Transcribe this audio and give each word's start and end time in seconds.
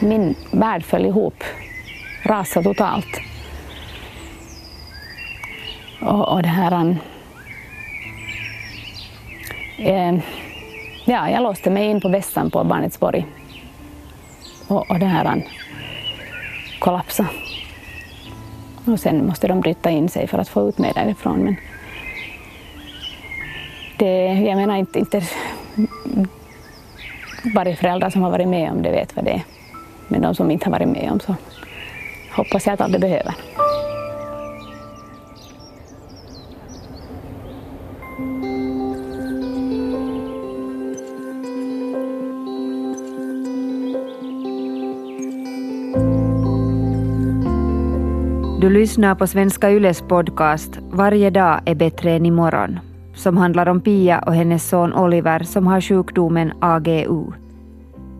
Min 0.00 0.34
värld 0.50 0.84
föll 0.84 1.06
ihop, 1.06 1.44
rasade 2.22 2.64
totalt. 2.64 3.20
Och, 6.00 6.28
och 6.28 6.42
det 6.42 6.48
här... 6.48 6.96
Eh, 9.78 10.14
ja, 11.04 11.30
jag 11.30 11.42
låste 11.42 11.70
mig 11.70 11.90
in 11.90 12.00
på 12.00 12.08
vässan 12.08 12.50
på 12.50 12.64
Barnetsborg. 12.64 13.26
Och, 14.68 14.90
och 14.90 14.98
det 14.98 15.06
här 15.06 15.44
kollapsade. 16.78 17.28
Och 18.86 19.00
sen 19.00 19.26
måste 19.26 19.48
de 19.48 19.60
bryta 19.60 19.90
in 19.90 20.08
sig 20.08 20.26
för 20.26 20.38
att 20.38 20.48
få 20.48 20.68
ut 20.68 20.78
mig 20.78 20.92
därifrån. 20.94 21.38
Men 21.44 21.56
det, 23.98 24.24
jag 24.26 24.56
menar 24.56 24.76
inte, 24.76 24.98
inte 24.98 25.22
varje 27.54 27.76
förälder 27.76 28.10
som 28.10 28.22
har 28.22 28.30
varit 28.30 28.48
med 28.48 28.70
om 28.70 28.82
det 28.82 28.90
vet 28.90 29.16
vad 29.16 29.24
det 29.24 29.30
är. 29.30 29.42
Men 30.08 30.22
de 30.22 30.34
som 30.34 30.50
inte 30.50 30.64
har 30.64 30.72
varit 30.72 30.88
med 30.88 31.12
om 31.12 31.20
så 31.20 31.36
hoppas 32.36 32.66
jag 32.66 32.74
att 32.74 32.80
aldrig 32.80 33.00
behöver. 33.00 33.34
Du 48.60 48.70
lyssnar 48.70 49.14
på 49.14 49.26
Svenska 49.26 49.70
Yles 49.70 50.02
podcast 50.02 50.78
Varje 50.90 51.30
dag 51.30 51.60
är 51.66 51.74
bättre 51.74 52.12
än 52.12 52.26
imorgon 52.26 52.93
som 53.14 53.36
handlar 53.36 53.68
om 53.68 53.80
Pia 53.80 54.18
och 54.18 54.34
hennes 54.34 54.68
son 54.68 54.94
Oliver 54.94 55.42
som 55.42 55.66
har 55.66 55.80
sjukdomen 55.80 56.52
AGU. 56.60 57.24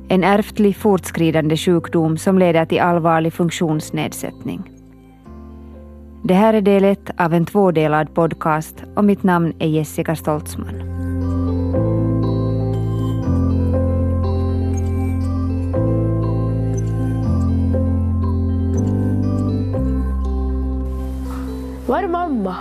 En 0.09 0.25
ärftlig 0.25 0.77
fortskridande 0.77 1.57
sjukdom 1.57 2.19
som 2.19 2.39
leder 2.39 2.65
till 2.65 2.81
allvarlig 2.81 3.33
funktionsnedsättning. 3.33 4.71
Det 6.23 6.35
här 6.35 6.55
är 6.55 6.61
del 6.61 6.85
ett 6.85 7.11
av 7.17 7.35
en 7.35 7.47
tvådelad 7.47 8.15
podcast 8.15 8.83
och 8.97 9.05
mitt 9.05 9.23
namn 9.23 9.53
är 9.59 9.69
Jessica 9.69 10.17
Stoltzman. 10.17 10.95
Var 21.87 22.03
är 22.03 22.09
mamma? 22.09 22.57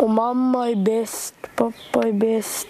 Och 0.00 0.10
mamma 0.10 0.70
är 0.70 0.76
bäst, 0.76 1.34
pappa 1.56 2.08
är 2.08 2.12
bäst. 2.12 2.68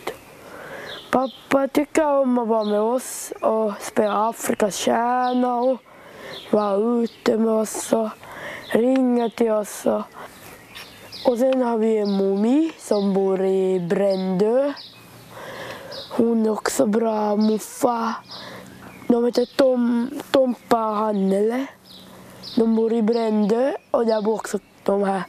Pappa 1.11 1.69
tycker 1.69 2.07
om 2.07 2.39
att 2.39 2.49
vara 2.49 2.65
med 2.65 2.81
oss 2.81 3.33
och 3.41 3.73
spela 3.81 4.29
Afrikas 4.29 4.77
stjärna 4.77 5.57
och 5.57 5.79
vara 6.51 6.77
ute 6.77 7.39
med 7.39 7.53
oss 7.53 7.93
och 7.93 8.09
ringa 8.73 9.31
till 9.31 9.51
oss. 9.51 9.87
Och, 9.87 10.03
och 11.27 11.39
sen 11.39 11.63
har 11.63 11.79
vi 11.79 11.99
en 11.99 12.17
mummi 12.17 12.73
som 12.79 13.15
bor 13.15 13.45
i 13.45 13.81
Brändö. 13.81 14.73
Hon 16.11 16.47
är 16.47 16.51
också 16.51 16.87
bra 16.87 17.37
muffa. 17.37 18.15
De 19.09 19.25
heter 19.25 19.47
Tom, 19.57 20.11
Tompa 20.31 20.91
och 20.91 20.97
Hannele. 20.97 21.67
De 22.57 22.77
bor 22.77 22.93
i 22.93 23.03
Brändö 23.03 23.73
och 23.91 24.07
där 24.07 24.23
bor 24.23 24.35
också 24.35 24.59
de 24.85 25.03
här 25.03 25.23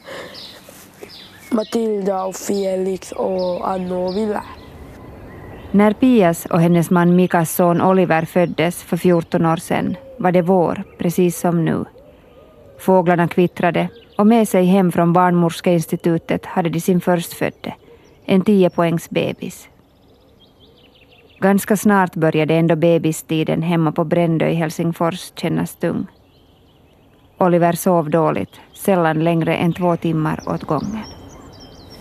Matilda 1.52 2.24
och 2.24 2.36
Felix 2.36 3.12
och 3.12 3.70
Anna 3.70 3.98
och 3.98 4.16
Villa. 4.16 4.44
När 5.70 5.92
Pias 5.92 6.46
och 6.46 6.60
hennes 6.60 6.90
man 6.90 7.16
Mikas 7.16 7.54
son 7.54 7.82
Oliver 7.82 8.24
föddes 8.24 8.82
för 8.82 8.96
14 8.96 9.46
år 9.46 9.56
sedan 9.56 9.96
var 10.18 10.32
det 10.32 10.42
vår, 10.42 10.82
precis 10.98 11.38
som 11.40 11.64
nu. 11.64 11.84
Fåglarna 12.78 13.28
kvittrade 13.28 13.88
och 14.18 14.26
med 14.26 14.48
sig 14.48 14.64
hem 14.64 14.92
från 14.92 15.12
Barnmorskeinstitutet 15.12 16.46
hade 16.46 16.68
de 16.68 16.80
sin 16.80 17.00
förstfödde, 17.00 17.74
en 18.24 18.40
10 18.40 18.70
poängs 18.70 19.10
bebis. 19.10 19.68
Ganska 21.40 21.76
snart 21.76 22.14
började 22.14 22.54
ändå 22.54 22.76
bebistiden 22.76 23.62
hemma 23.62 23.92
på 23.92 24.04
Brändö 24.04 24.48
i 24.48 24.54
Helsingfors 24.54 25.32
kännas 25.36 25.74
tung. 25.74 26.06
Oliver 27.38 27.72
sov 27.72 28.10
dåligt, 28.10 28.60
sällan 28.74 29.24
längre 29.24 29.54
än 29.56 29.72
två 29.72 29.96
timmar 29.96 30.40
åt 30.46 30.62
gången. 30.62 30.98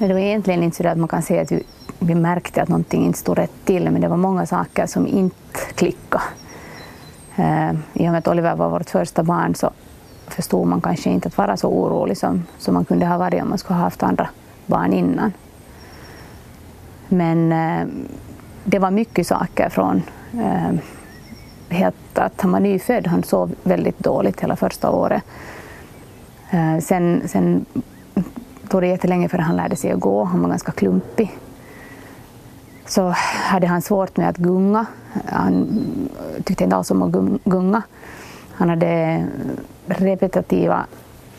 Men 0.01 0.07
det 0.07 0.13
var 0.13 0.21
egentligen 0.21 0.63
inte 0.63 0.77
så 0.77 0.87
att 0.87 0.97
man 0.97 1.07
kan 1.07 1.21
säga 1.21 1.41
att 1.41 1.51
vi, 1.51 1.63
vi 1.99 2.15
märkte 2.15 2.61
att 2.61 2.69
någonting 2.69 3.05
inte 3.05 3.19
stod 3.19 3.37
rätt 3.37 3.65
till, 3.65 3.91
men 3.91 4.01
det 4.01 4.07
var 4.07 4.17
många 4.17 4.45
saker 4.45 4.85
som 4.85 5.07
inte 5.07 5.59
klickade. 5.75 6.23
Eh, 7.35 7.71
I 7.71 8.07
och 8.07 8.11
med 8.11 8.15
att 8.15 8.27
Oliver 8.27 8.55
var 8.55 8.69
vårt 8.69 8.89
första 8.89 9.23
barn 9.23 9.55
så 9.55 9.69
förstod 10.27 10.67
man 10.67 10.81
kanske 10.81 11.09
inte 11.09 11.27
att 11.27 11.37
vara 11.37 11.57
så 11.57 11.67
orolig 11.67 12.17
som, 12.17 12.45
som 12.57 12.73
man 12.73 12.85
kunde 12.85 13.05
ha 13.05 13.17
varit 13.17 13.41
om 13.41 13.49
man 13.49 13.57
skulle 13.57 13.77
ha 13.77 13.83
haft 13.83 14.03
andra 14.03 14.29
barn 14.65 14.93
innan. 14.93 15.33
Men 17.09 17.51
eh, 17.51 17.87
det 18.63 18.79
var 18.79 18.91
mycket 18.91 19.27
saker 19.27 19.69
från 19.69 20.01
eh, 20.33 20.73
helt 21.69 22.17
att 22.17 22.41
han 22.41 22.51
var 22.51 22.59
nyfödd, 22.59 23.07
han 23.07 23.23
sov 23.23 23.55
väldigt 23.63 23.99
dåligt 23.99 24.41
hela 24.41 24.55
första 24.55 24.91
året. 24.91 25.23
Sen, 26.79 27.21
sen 27.27 27.65
tog 28.71 28.81
det 28.81 28.87
jättelänge 28.87 29.29
för 29.29 29.37
han 29.37 29.55
lärde 29.55 29.75
sig 29.75 29.91
att 29.91 29.99
gå, 29.99 30.23
han 30.23 30.41
var 30.41 30.49
ganska 30.49 30.71
klumpig. 30.71 31.37
Så 32.85 33.13
hade 33.43 33.67
han 33.67 33.81
svårt 33.81 34.17
med 34.17 34.29
att 34.29 34.37
gunga. 34.37 34.85
Han 35.25 35.85
tyckte 36.43 36.63
inte 36.63 36.75
alls 36.75 36.91
om 36.91 37.01
att 37.01 37.11
gunga. 37.43 37.81
Han 38.53 38.69
hade 38.69 39.25
repetitiva 39.85 40.85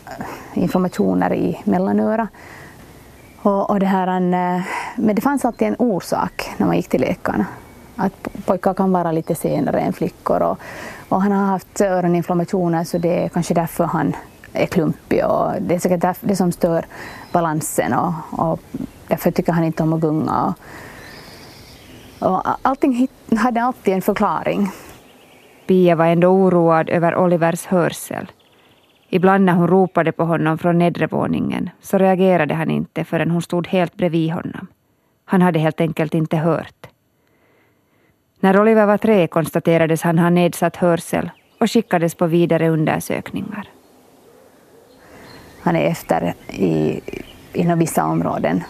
eh, 0.06 0.62
inflammationer 0.62 1.34
i 1.34 1.60
mellanöra. 1.64 2.28
Och, 3.42 3.70
och 3.70 3.80
det 3.80 3.86
här, 3.86 4.08
eh, 4.08 4.62
men 4.96 5.14
det 5.16 5.22
fanns 5.22 5.44
alltid 5.44 5.68
en 5.68 5.76
orsak 5.78 6.50
när 6.56 6.66
man 6.66 6.76
gick 6.76 6.88
till 6.88 7.00
läkarna. 7.00 7.46
Att 7.96 8.28
pojkar 8.46 8.74
kan 8.74 8.92
vara 8.92 9.12
lite 9.12 9.34
senare 9.34 9.80
än 9.80 9.92
flickor. 9.92 10.42
Och, 10.42 10.58
och 11.08 11.22
han 11.22 11.32
har 11.32 11.46
haft 11.46 11.80
öroninflammationer 11.80 12.84
så 12.84 12.98
det 12.98 13.24
är 13.24 13.28
kanske 13.28 13.54
därför 13.54 13.84
han 13.84 14.16
är 14.52 14.66
klumpig 14.66 15.24
och 15.24 15.52
det 15.60 15.74
är 15.74 15.78
säkert 15.78 16.16
det 16.20 16.36
som 16.36 16.52
stör 16.52 16.84
balansen 17.32 17.92
och, 17.92 18.12
och 18.30 18.60
därför 19.08 19.30
tycker 19.30 19.52
han 19.52 19.64
inte 19.64 19.82
om 19.82 19.92
att 19.92 20.00
gunga. 20.00 20.54
Och, 22.18 22.28
och 22.28 22.42
allting 22.62 23.08
hade 23.36 23.62
alltid 23.62 23.94
en 23.94 24.02
förklaring. 24.02 24.70
Pia 25.66 25.94
var 25.94 26.06
ändå 26.06 26.28
oroad 26.28 26.90
över 26.90 27.16
Olivers 27.16 27.66
hörsel. 27.66 28.30
Ibland 29.08 29.44
när 29.44 29.52
hon 29.52 29.68
ropade 29.68 30.12
på 30.12 30.24
honom 30.24 30.58
från 30.58 30.78
nedre 30.78 31.06
våningen 31.06 31.70
så 31.80 31.98
reagerade 31.98 32.54
han 32.54 32.70
inte 32.70 33.04
förrän 33.04 33.30
hon 33.30 33.42
stod 33.42 33.66
helt 33.66 33.94
bredvid 33.94 34.32
honom. 34.32 34.66
Han 35.24 35.42
hade 35.42 35.58
helt 35.58 35.80
enkelt 35.80 36.14
inte 36.14 36.36
hört. 36.36 36.86
När 38.40 38.60
Oliver 38.60 38.86
var 38.86 38.98
tre 38.98 39.26
konstaterades 39.26 40.02
han 40.02 40.18
ha 40.18 40.30
nedsatt 40.30 40.76
hörsel 40.76 41.30
och 41.60 41.70
skickades 41.70 42.14
på 42.14 42.26
vidare 42.26 42.68
undersökningar. 42.68 43.68
Han 45.62 45.76
är 45.76 45.84
efter 45.84 46.34
i, 46.48 47.00
inom 47.52 47.78
vissa 47.78 48.04
områden 48.04 48.64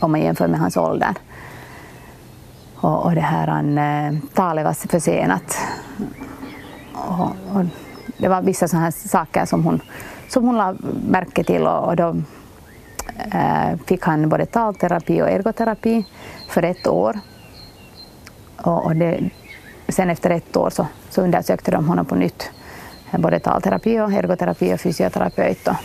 om 0.00 0.10
man 0.10 0.20
jämför 0.20 0.48
med 0.48 0.60
hans 0.60 0.76
ålder. 0.76 1.14
Och, 2.76 3.04
och 3.04 3.14
det 3.14 3.20
här, 3.20 3.46
han, 3.46 3.78
eh, 3.78 4.20
talet 4.34 4.64
var 4.64 4.88
försenat. 4.88 5.58
Och, 6.92 7.30
och 7.54 7.64
det 8.16 8.28
var 8.28 8.42
vissa 8.42 8.68
sådana 8.68 8.84
här 8.84 9.08
saker 9.08 9.44
som 9.44 9.64
hon, 9.64 9.80
som 10.28 10.44
hon 10.44 10.56
lade 10.56 10.78
märke 11.08 11.44
till 11.44 11.62
och, 11.62 11.88
och 11.88 11.96
då 11.96 12.16
äh, 13.32 13.76
fick 13.86 14.04
han 14.04 14.28
både 14.28 14.46
talterapi 14.46 15.22
och 15.22 15.30
ergoterapi 15.30 16.06
för 16.48 16.62
ett 16.62 16.86
år. 16.86 17.20
Och, 18.56 18.84
och 18.84 18.96
det, 18.96 19.30
sen 19.88 20.10
efter 20.10 20.30
ett 20.30 20.56
år 20.56 20.70
så, 20.70 20.86
så 21.10 21.22
undersökte 21.22 21.70
de 21.70 21.88
honom 21.88 22.04
på 22.04 22.14
nytt 22.14 22.50
både 23.12 23.38
talterapi 23.40 24.00
och 24.00 24.12
ergoterapi 24.12 24.74
och 24.74 24.80
fysioterapeut 24.80 25.68
och, 25.68 25.76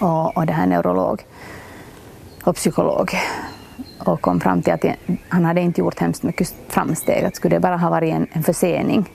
och, 0.00 0.36
och 0.36 0.46
det 0.46 0.52
här 0.52 0.66
neurolog 0.66 1.22
och 2.44 2.56
psykolog 2.56 3.10
och 3.98 4.20
kom 4.20 4.40
fram 4.40 4.62
till 4.62 4.72
att 4.72 4.84
han 5.28 5.44
hade 5.44 5.60
inte 5.60 5.80
gjort 5.80 6.00
hemskt 6.00 6.22
mycket 6.22 6.54
framsteg, 6.68 7.24
att 7.24 7.36
skulle 7.36 7.56
det 7.56 7.60
bara 7.60 7.76
ha 7.76 7.90
varit 7.90 8.14
en, 8.14 8.26
en 8.32 8.42
försening 8.42 9.10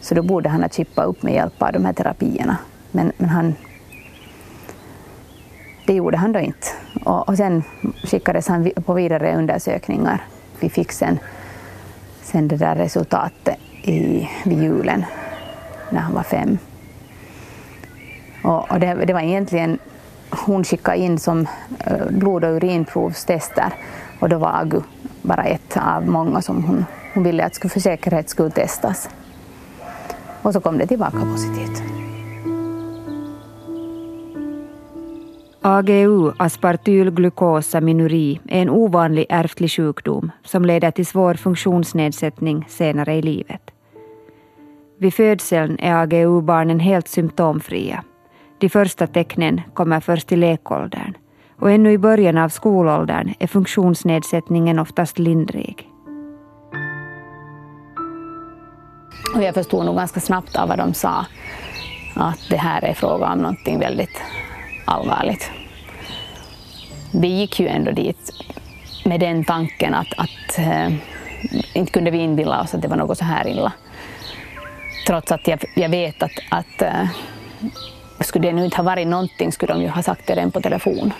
så 0.00 0.14
då 0.14 0.22
borde 0.22 0.48
han 0.48 0.62
ha 0.62 0.68
chippat 0.68 1.06
upp 1.06 1.22
med 1.22 1.34
hjälp 1.34 1.62
av 1.62 1.72
de 1.72 1.84
här 1.84 1.92
terapierna. 1.92 2.56
Men, 2.90 3.12
men 3.16 3.28
han, 3.28 3.54
det 5.86 5.94
gjorde 5.94 6.16
han 6.16 6.32
då 6.32 6.38
inte. 6.38 6.66
Och, 7.04 7.28
och 7.28 7.36
sen 7.36 7.62
skickades 8.04 8.48
han 8.48 8.70
på 8.86 8.92
vidare 8.92 9.36
undersökningar. 9.36 10.24
Vi 10.60 10.70
fick 10.70 10.92
sen, 10.92 11.18
sen 12.22 12.48
det 12.48 12.56
där 12.56 12.76
resultatet 12.76 13.56
i, 13.82 14.28
vid 14.44 14.62
julen 14.62 15.04
när 15.90 16.00
han 16.00 16.14
var 16.14 16.22
fem. 16.22 16.58
Och, 18.44 18.70
och 18.70 18.80
det, 18.80 18.94
det, 18.94 19.12
var 19.12 19.20
egentligen 19.20 19.78
hon 20.30 20.64
skickade 20.64 20.98
in 20.98 21.18
som 21.18 21.46
eh, 21.86 22.06
blod 22.10 22.44
och 22.44 22.56
urinprovstester 22.56 23.72
och 24.20 24.28
då 24.28 24.38
var 24.38 24.52
Agu 24.52 24.80
bara 25.22 25.44
ett 25.44 25.76
av 25.76 26.08
många 26.08 26.42
som 26.42 26.64
hon, 26.64 26.84
hon 27.14 27.24
ville 27.24 27.44
att 27.44 27.56
för 27.56 27.80
säkerhet 27.80 28.28
skull 28.28 28.50
testas. 28.50 29.08
Och 30.42 30.52
så 30.52 30.60
kom 30.60 30.78
det 30.78 30.86
tillbaka 30.86 31.18
positivt. 31.18 31.82
AGU, 35.62 36.32
aspartylglukosaminuri, 36.36 38.40
är 38.48 38.62
en 38.62 38.70
ovanlig 38.70 39.26
ärftlig 39.28 39.70
sjukdom 39.70 40.30
som 40.44 40.64
leder 40.64 40.90
till 40.90 41.06
svår 41.06 41.34
funktionsnedsättning 41.34 42.66
senare 42.68 43.14
i 43.14 43.22
livet. 43.22 43.70
Vid 45.00 45.14
födseln 45.14 45.78
är 45.78 45.94
AGU-barnen 45.94 46.80
helt 46.80 47.08
symptomfria. 47.08 48.04
De 48.58 48.68
första 48.68 49.06
tecknen 49.06 49.60
kommer 49.74 50.00
först 50.00 50.32
i 50.32 50.36
lekåldern 50.36 51.16
och 51.58 51.70
ännu 51.70 51.92
i 51.92 51.98
början 51.98 52.38
av 52.38 52.48
skolåldern 52.48 53.34
är 53.38 53.46
funktionsnedsättningen 53.46 54.78
oftast 54.78 55.18
lindrig. 55.18 55.88
Och 59.36 59.42
jag 59.42 59.54
förstod 59.54 59.84
nog 59.84 59.96
ganska 59.96 60.20
snabbt 60.20 60.56
av 60.56 60.68
vad 60.68 60.78
de 60.78 60.94
sa 60.94 61.26
att 62.16 62.46
det 62.50 62.56
här 62.56 62.84
är 62.84 62.94
fråga 62.94 63.32
om 63.32 63.38
någonting 63.38 63.78
väldigt 63.78 64.22
allvarligt. 64.84 65.50
Vi 67.12 67.28
gick 67.28 67.60
ju 67.60 67.68
ändå 67.68 67.90
dit 67.90 68.32
med 69.04 69.20
den 69.20 69.44
tanken 69.44 69.94
att, 69.94 70.12
att 70.16 70.58
äh, 70.58 70.92
inte 71.74 71.92
kunde 71.92 72.10
vi 72.10 72.18
inbilla 72.18 72.62
oss 72.62 72.74
att 72.74 72.82
det 72.82 72.88
var 72.88 72.96
något 72.96 73.18
så 73.18 73.24
här 73.24 73.48
illa. 73.48 73.72
Trots 75.10 75.32
att 75.32 75.48
jag, 75.48 75.64
jag 75.74 75.88
vet 75.88 76.22
att, 76.22 76.30
att 76.50 76.82
äh, 76.82 77.08
skulle 78.20 78.48
det 78.48 78.52
nu 78.52 78.64
inte 78.64 78.76
ha 78.76 78.82
varit 78.82 79.06
någonting 79.06 79.52
skulle 79.52 79.72
de 79.72 79.82
ju 79.82 79.88
ha 79.88 80.02
sagt 80.02 80.26
det 80.26 80.34
redan 80.34 80.50
på 80.50 80.60
telefon. 80.60 81.12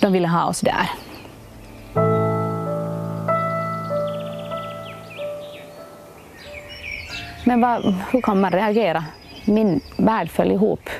De 0.00 0.12
ville 0.12 0.28
ha 0.28 0.44
oss 0.44 0.60
där. 0.60 0.90
Men 7.44 7.60
vad, 7.60 7.94
hur 8.12 8.20
kan 8.20 8.40
man 8.40 8.50
reagera? 8.50 9.04
Min 9.44 9.80
värld 9.96 10.30
föll 10.30 10.50
ihop, 10.50 10.90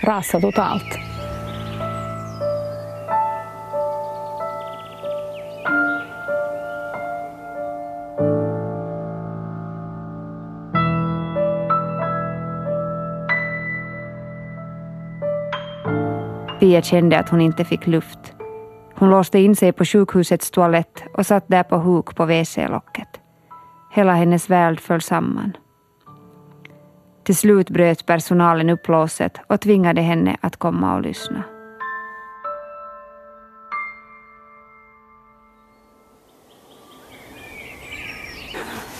rasade 0.00 0.42
totalt. 0.42 1.13
Pia 16.64 16.82
kände 16.82 17.18
att 17.18 17.28
hon 17.28 17.40
inte 17.40 17.64
fick 17.64 17.86
luft. 17.86 18.32
Hon 18.94 19.10
låste 19.10 19.38
in 19.38 19.56
sig 19.56 19.72
på 19.72 19.84
sjukhusets 19.84 20.50
toalett 20.50 21.04
och 21.14 21.26
satt 21.26 21.44
där 21.48 21.62
på 21.62 21.76
huk 21.76 22.16
på 22.16 22.24
WC-locket. 22.26 23.08
Hela 23.92 24.12
hennes 24.12 24.50
värld 24.50 24.80
föll 24.80 25.00
samman. 25.00 25.56
Till 27.24 27.36
slut 27.36 27.70
bröt 27.70 28.06
personalen 28.06 28.70
upp 28.70 28.88
låset 28.88 29.40
och 29.46 29.60
tvingade 29.60 30.00
henne 30.00 30.36
att 30.40 30.56
komma 30.56 30.94
och 30.94 31.02
lyssna. 31.02 31.42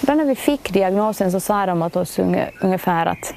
Då 0.01 0.15
när 0.15 0.25
vi 0.25 0.35
fick 0.35 0.73
diagnosen 0.73 1.33
så 1.33 1.41
sa 1.41 1.67
de 1.67 1.83
åt 1.83 1.97
oss 1.97 2.19
ungefär 2.61 3.07
att, 3.07 3.35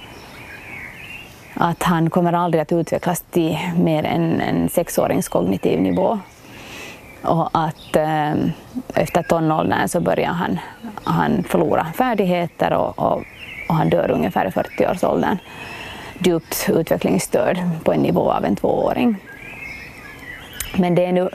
att 1.60 1.84
han 1.84 2.10
kommer 2.10 2.34
aldrig 2.34 2.62
att 2.62 2.72
utvecklas 2.72 3.22
till 3.22 3.58
mer 3.78 4.04
än 4.04 4.42
en 4.42 4.70
sexårings 4.70 5.28
kognitiv 5.28 5.82
nivå. 5.82 6.20
Och 7.22 7.50
att 7.54 7.96
eh, 7.96 8.34
efter 8.94 9.24
tonåldern 9.24 9.88
så 9.88 10.00
börjar 10.00 10.32
han, 10.32 10.60
han 11.04 11.44
förlora 11.44 11.86
färdigheter 11.94 12.74
och, 12.74 13.00
och 13.00 13.24
och 13.68 13.76
han 13.76 13.90
dör 13.90 14.12
ungefär 14.12 14.46
i 14.46 14.50
40-årsåldern. 14.50 15.38
Djupt 16.20 16.70
utvecklingsstörd 16.70 17.60
på 17.84 17.94
en 17.94 18.02
nivå 18.02 18.32
av 18.32 18.46
en 18.46 18.56
tvååring. 18.56 19.16
Men 20.78 20.96
det 20.96 21.06
är 21.06 21.12
nu, 21.12 21.30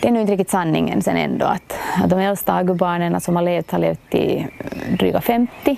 det 0.00 0.08
är 0.08 0.12
nu 0.12 0.20
inte 0.20 0.32
riktigt 0.32 0.50
sanningen 0.50 1.02
sen 1.02 1.16
ändå 1.16 1.46
att, 1.46 1.78
att 2.02 2.10
de 2.10 2.18
äldsta 2.18 2.52
agubarnen 2.52 3.20
som 3.20 3.36
har 3.36 3.42
levt 3.42 3.70
har 3.70 3.78
levt 3.78 4.14
i 4.14 4.46
dryga 4.90 5.20
50, 5.20 5.70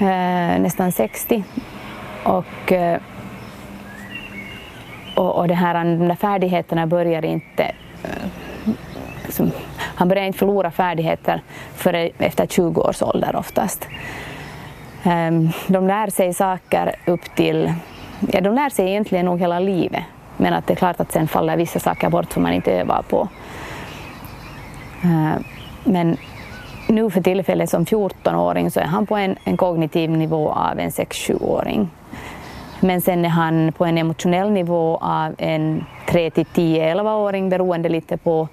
eh, 0.00 0.60
nästan 0.60 0.92
60. 0.92 1.44
Och, 2.24 2.72
eh, 2.72 3.00
och, 5.16 5.36
och 5.36 5.48
det 5.48 5.54
här, 5.54 5.74
de 5.84 6.08
där 6.08 6.14
färdigheterna 6.14 6.86
börjar 6.86 7.24
inte 7.24 7.72
liksom, 9.30 9.50
han 9.94 10.08
börjar 10.08 10.24
inte 10.24 10.38
förlora 10.38 10.70
färdigheter 10.70 11.42
för 11.74 12.10
efter 12.18 12.46
20 12.46 12.80
års 12.80 13.02
ålder 13.02 13.36
oftast. 13.36 13.88
Ehm, 15.02 15.48
de 15.66 15.86
lär 15.86 16.10
sig 16.10 16.34
saker 16.34 16.94
upp 17.06 17.34
till, 17.34 17.72
ja 18.32 18.40
de 18.40 18.54
lär 18.54 18.70
sig 18.70 18.88
egentligen 18.88 19.24
nog 19.24 19.40
hela 19.40 19.58
livet, 19.58 20.04
men 20.36 20.54
att 20.54 20.66
det 20.66 20.72
är 20.72 20.76
klart 20.76 21.00
att 21.00 21.12
sen 21.12 21.28
faller 21.28 21.56
vissa 21.56 21.78
saker 21.78 22.10
bort 22.10 22.32
som 22.32 22.42
man 22.42 22.52
inte 22.52 22.72
övar 22.72 23.02
på. 23.02 23.28
Ehm, 25.04 25.44
men 25.84 26.16
nu 26.88 27.10
för 27.10 27.20
tillfället 27.20 27.70
som 27.70 27.84
14-åring 27.84 28.70
så 28.70 28.80
är 28.80 28.84
han 28.84 29.06
på 29.06 29.16
en, 29.16 29.36
en 29.44 29.56
kognitiv 29.56 30.10
nivå 30.10 30.52
av 30.52 30.78
en 30.78 30.90
6-7-åring. 30.90 31.88
Men 32.80 33.00
sen 33.00 33.24
är 33.24 33.28
han 33.28 33.72
på 33.72 33.84
en 33.84 33.98
emotionell 33.98 34.50
nivå 34.50 34.98
av 35.00 35.34
en 35.38 35.84
3 36.08 36.30
till 36.30 36.46
10-11-åring 36.46 37.48
beroende 37.48 37.88
lite 37.88 38.16
på 38.16 38.48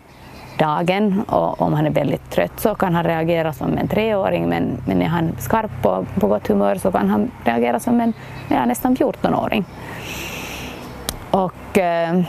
dagen 0.57 1.23
och 1.27 1.61
om 1.61 1.73
han 1.73 1.85
är 1.85 1.91
väldigt 1.91 2.31
trött 2.31 2.59
så 2.59 2.75
kan 2.75 2.95
han 2.95 3.03
reagera 3.03 3.53
som 3.53 3.77
en 3.77 3.87
treåring 3.87 4.49
men, 4.49 4.77
men 4.85 5.01
är 5.01 5.07
han 5.07 5.31
skarp 5.39 5.85
och 5.85 6.05
på 6.19 6.27
gott 6.27 6.47
humör 6.47 6.75
så 6.75 6.91
kan 6.91 7.09
han 7.09 7.31
reagera 7.43 7.79
som 7.79 8.01
en 8.01 8.13
ja, 8.47 8.65
nästan 8.65 8.95
14-åring. 8.95 9.65
Och 11.31 11.77
eh, 11.77 12.21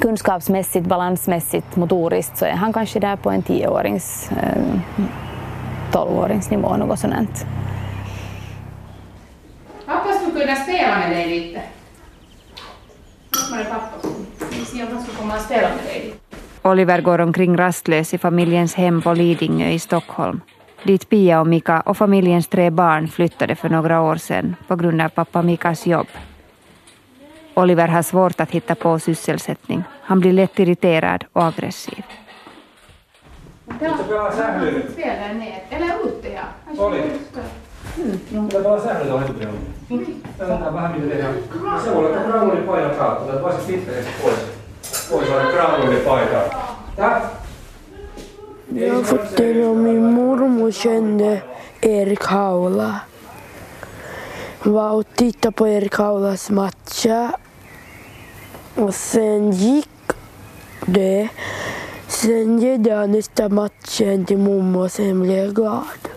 kunskapsmässigt, 0.00 0.86
balansmässigt, 0.86 1.76
motoriskt 1.76 2.36
så 2.36 2.44
är 2.44 2.52
han 2.52 2.72
kanske 2.72 3.00
där 3.00 3.16
på 3.16 3.30
en 3.30 3.42
10-årings, 3.42 4.32
eh, 4.42 4.80
12-årings 5.92 6.50
nivå, 6.50 6.76
något 6.76 6.98
sådant. 6.98 7.46
Kunna 10.50 10.62
spela 10.62 10.98
med 10.98 11.10
dig 11.10 11.26
lite. 11.26 11.62
Var 13.50 13.58
är 13.58 13.64
pappa? 13.64 14.08
Vi 14.50 14.64
ser 14.64 14.86
om 14.86 14.92
han 14.92 15.02
skulle 15.02 15.18
komma 15.18 15.34
och 15.34 15.40
spela 15.40 15.68
med 15.68 15.84
dig 15.84 16.04
lite. 16.04 16.16
Oliver 16.62 17.00
går 17.00 17.20
omkring 17.20 17.56
rastlös 17.56 18.14
i 18.14 18.18
familjens 18.18 18.74
hem 18.74 19.02
på 19.02 19.14
Lidingö 19.14 19.68
i 19.68 19.78
Stockholm, 19.78 20.40
dit 20.82 21.08
Pia 21.08 21.40
och 21.40 21.46
Mika 21.46 21.80
och 21.80 21.96
familjens 21.96 22.46
tre 22.48 22.70
barn 22.70 23.08
flyttade 23.08 23.56
för 23.56 23.68
några 23.68 24.00
år 24.00 24.16
sedan 24.16 24.56
på 24.66 24.76
grund 24.76 25.02
av 25.02 25.08
pappa 25.08 25.42
Mikas 25.42 25.86
jobb. 25.86 26.08
Oliver 27.54 27.88
har 27.88 28.02
svårt 28.02 28.40
att 28.40 28.50
hitta 28.50 28.74
på 28.74 28.98
sysselsättning. 28.98 29.84
Han 30.02 30.20
blir 30.20 30.32
lätt 30.32 30.58
irriterad 30.58 31.24
och 31.32 31.44
aggressiv. 31.44 32.04
Eller 35.70 36.06
ute, 36.06 36.28
ja. 36.32 36.84
Oli. 36.84 37.02
Kyllä 37.96 38.62
tuolla 38.62 38.82
sählyt 38.82 39.12
on 39.12 39.22
etuperällä. 39.22 39.60
Tätä 40.38 40.74
vähän 40.74 41.00
mitä 41.00 41.14
tehdään. 41.14 41.34
Se 41.84 41.94
voi 41.94 42.06
olla, 42.06 42.16
että 42.16 42.28
granuuli 42.28 42.60
painaa 42.60 42.90
kautta. 42.90 43.32
Tätä 43.32 43.42
varsin 43.42 43.64
pitkästi 43.66 44.10
pois. 44.22 44.38
Pois 45.10 45.28
on 45.30 45.52
granulipaita. 45.52 46.56
Tää? 46.96 47.30
Jag 48.74 48.94
har 48.94 49.02
fått 49.04 49.36
det 49.36 49.66
av 49.66 49.76
min 49.76 50.02
mormor 50.02 50.72
kände 50.72 51.42
Erik 51.82 52.24
Haula. 52.24 52.94
Hon 54.64 54.72
var 54.72 54.90
och 54.90 55.06
tittade 55.16 55.52
på 55.52 55.68
Erik 55.68 55.94
Haulas 55.94 56.50
matcher. 56.50 57.30
Och 58.76 58.94
sen 58.94 59.50
gick 59.50 59.88
det. 60.86 61.28
Sen 62.08 62.60
ledde 62.60 62.94
han 62.94 63.12
nästa 63.12 63.48
matchen 63.48 64.24
till 64.24 64.38
mormor 64.38 64.84
och 64.84 64.92
sen 64.92 65.22
blev 65.22 65.38
jag 65.38 65.54
glad. 65.54 66.09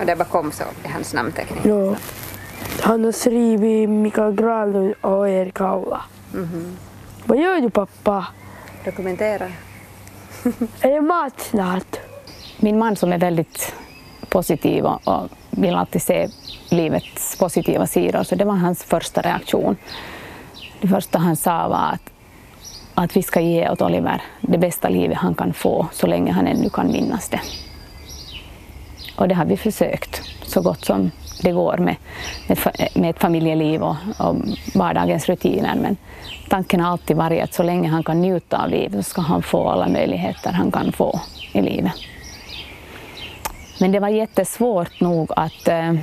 Och 0.00 0.06
där 0.06 0.16
bakom 0.16 0.52
så 0.52 0.64
är 0.84 0.88
hans 0.88 1.14
namnteckning? 1.14 1.60
Ja. 1.64 1.96
Han 2.82 3.04
har 3.04 3.12
skrivit 3.12 3.90
Mikael 3.90 4.34
Granlund 4.34 4.94
och 5.00 5.28
Erik 5.28 5.58
Haula. 5.58 6.00
Mm-hmm. 6.32 6.72
Vad 7.24 7.38
gör 7.38 7.60
du 7.60 7.70
pappa? 7.70 8.26
Dokumentera. 8.84 9.44
Är 10.80 10.90
det 10.90 11.00
mat 11.00 11.40
snart? 11.40 11.96
Min 12.60 12.78
man 12.78 12.96
som 12.96 13.12
är 13.12 13.18
väldigt 13.18 13.74
positiv 14.28 14.84
och, 14.84 15.08
och 15.08 15.28
vill 15.50 15.74
alltid 15.74 16.02
se 16.02 16.28
livets 16.68 17.38
positiva 17.38 17.86
sidor, 17.86 18.22
så 18.22 18.34
det 18.34 18.44
var 18.44 18.54
hans 18.54 18.84
första 18.84 19.20
reaktion. 19.20 19.76
Det 20.80 20.88
första 20.88 21.18
han 21.18 21.36
sa 21.36 21.68
var 21.68 21.92
att, 21.92 22.10
att 22.94 23.16
vi 23.16 23.22
ska 23.22 23.40
ge 23.40 23.70
åt 23.70 23.82
Oliver 23.82 24.22
det 24.40 24.58
bästa 24.58 24.88
livet 24.88 25.18
han 25.18 25.34
kan 25.34 25.52
få 25.52 25.86
så 25.92 26.06
länge 26.06 26.32
han 26.32 26.46
ännu 26.46 26.70
kan 26.70 26.92
minnas 26.92 27.28
det. 27.28 27.40
Och 29.16 29.28
det 29.28 29.34
har 29.34 29.44
vi 29.44 29.56
försökt 29.56 30.22
så 30.42 30.60
gott 30.60 30.84
som 30.84 31.10
det 31.42 31.52
går 31.52 31.78
med, 31.78 31.96
med 32.94 33.10
ett 33.10 33.18
familjeliv 33.18 33.82
och, 33.82 33.96
och 34.18 34.36
vardagens 34.74 35.28
rutiner. 35.28 35.74
Men 35.74 35.96
tanken 36.48 36.80
har 36.80 36.92
alltid 36.92 37.16
varit 37.16 37.42
att 37.42 37.54
så 37.54 37.62
länge 37.62 37.88
han 37.88 38.02
kan 38.02 38.20
njuta 38.20 38.62
av 38.62 38.70
livet 38.70 39.06
så 39.06 39.10
ska 39.10 39.20
han 39.20 39.42
få 39.42 39.68
alla 39.68 39.88
möjligheter 39.88 40.52
han 40.52 40.72
kan 40.72 40.92
få 40.92 41.20
i 41.52 41.62
livet. 41.62 41.92
Men 43.80 43.92
det 43.92 44.00
var 44.00 44.08
jättesvårt 44.08 45.00
nog 45.00 45.32
att 45.36 45.68
eh, 45.68 45.94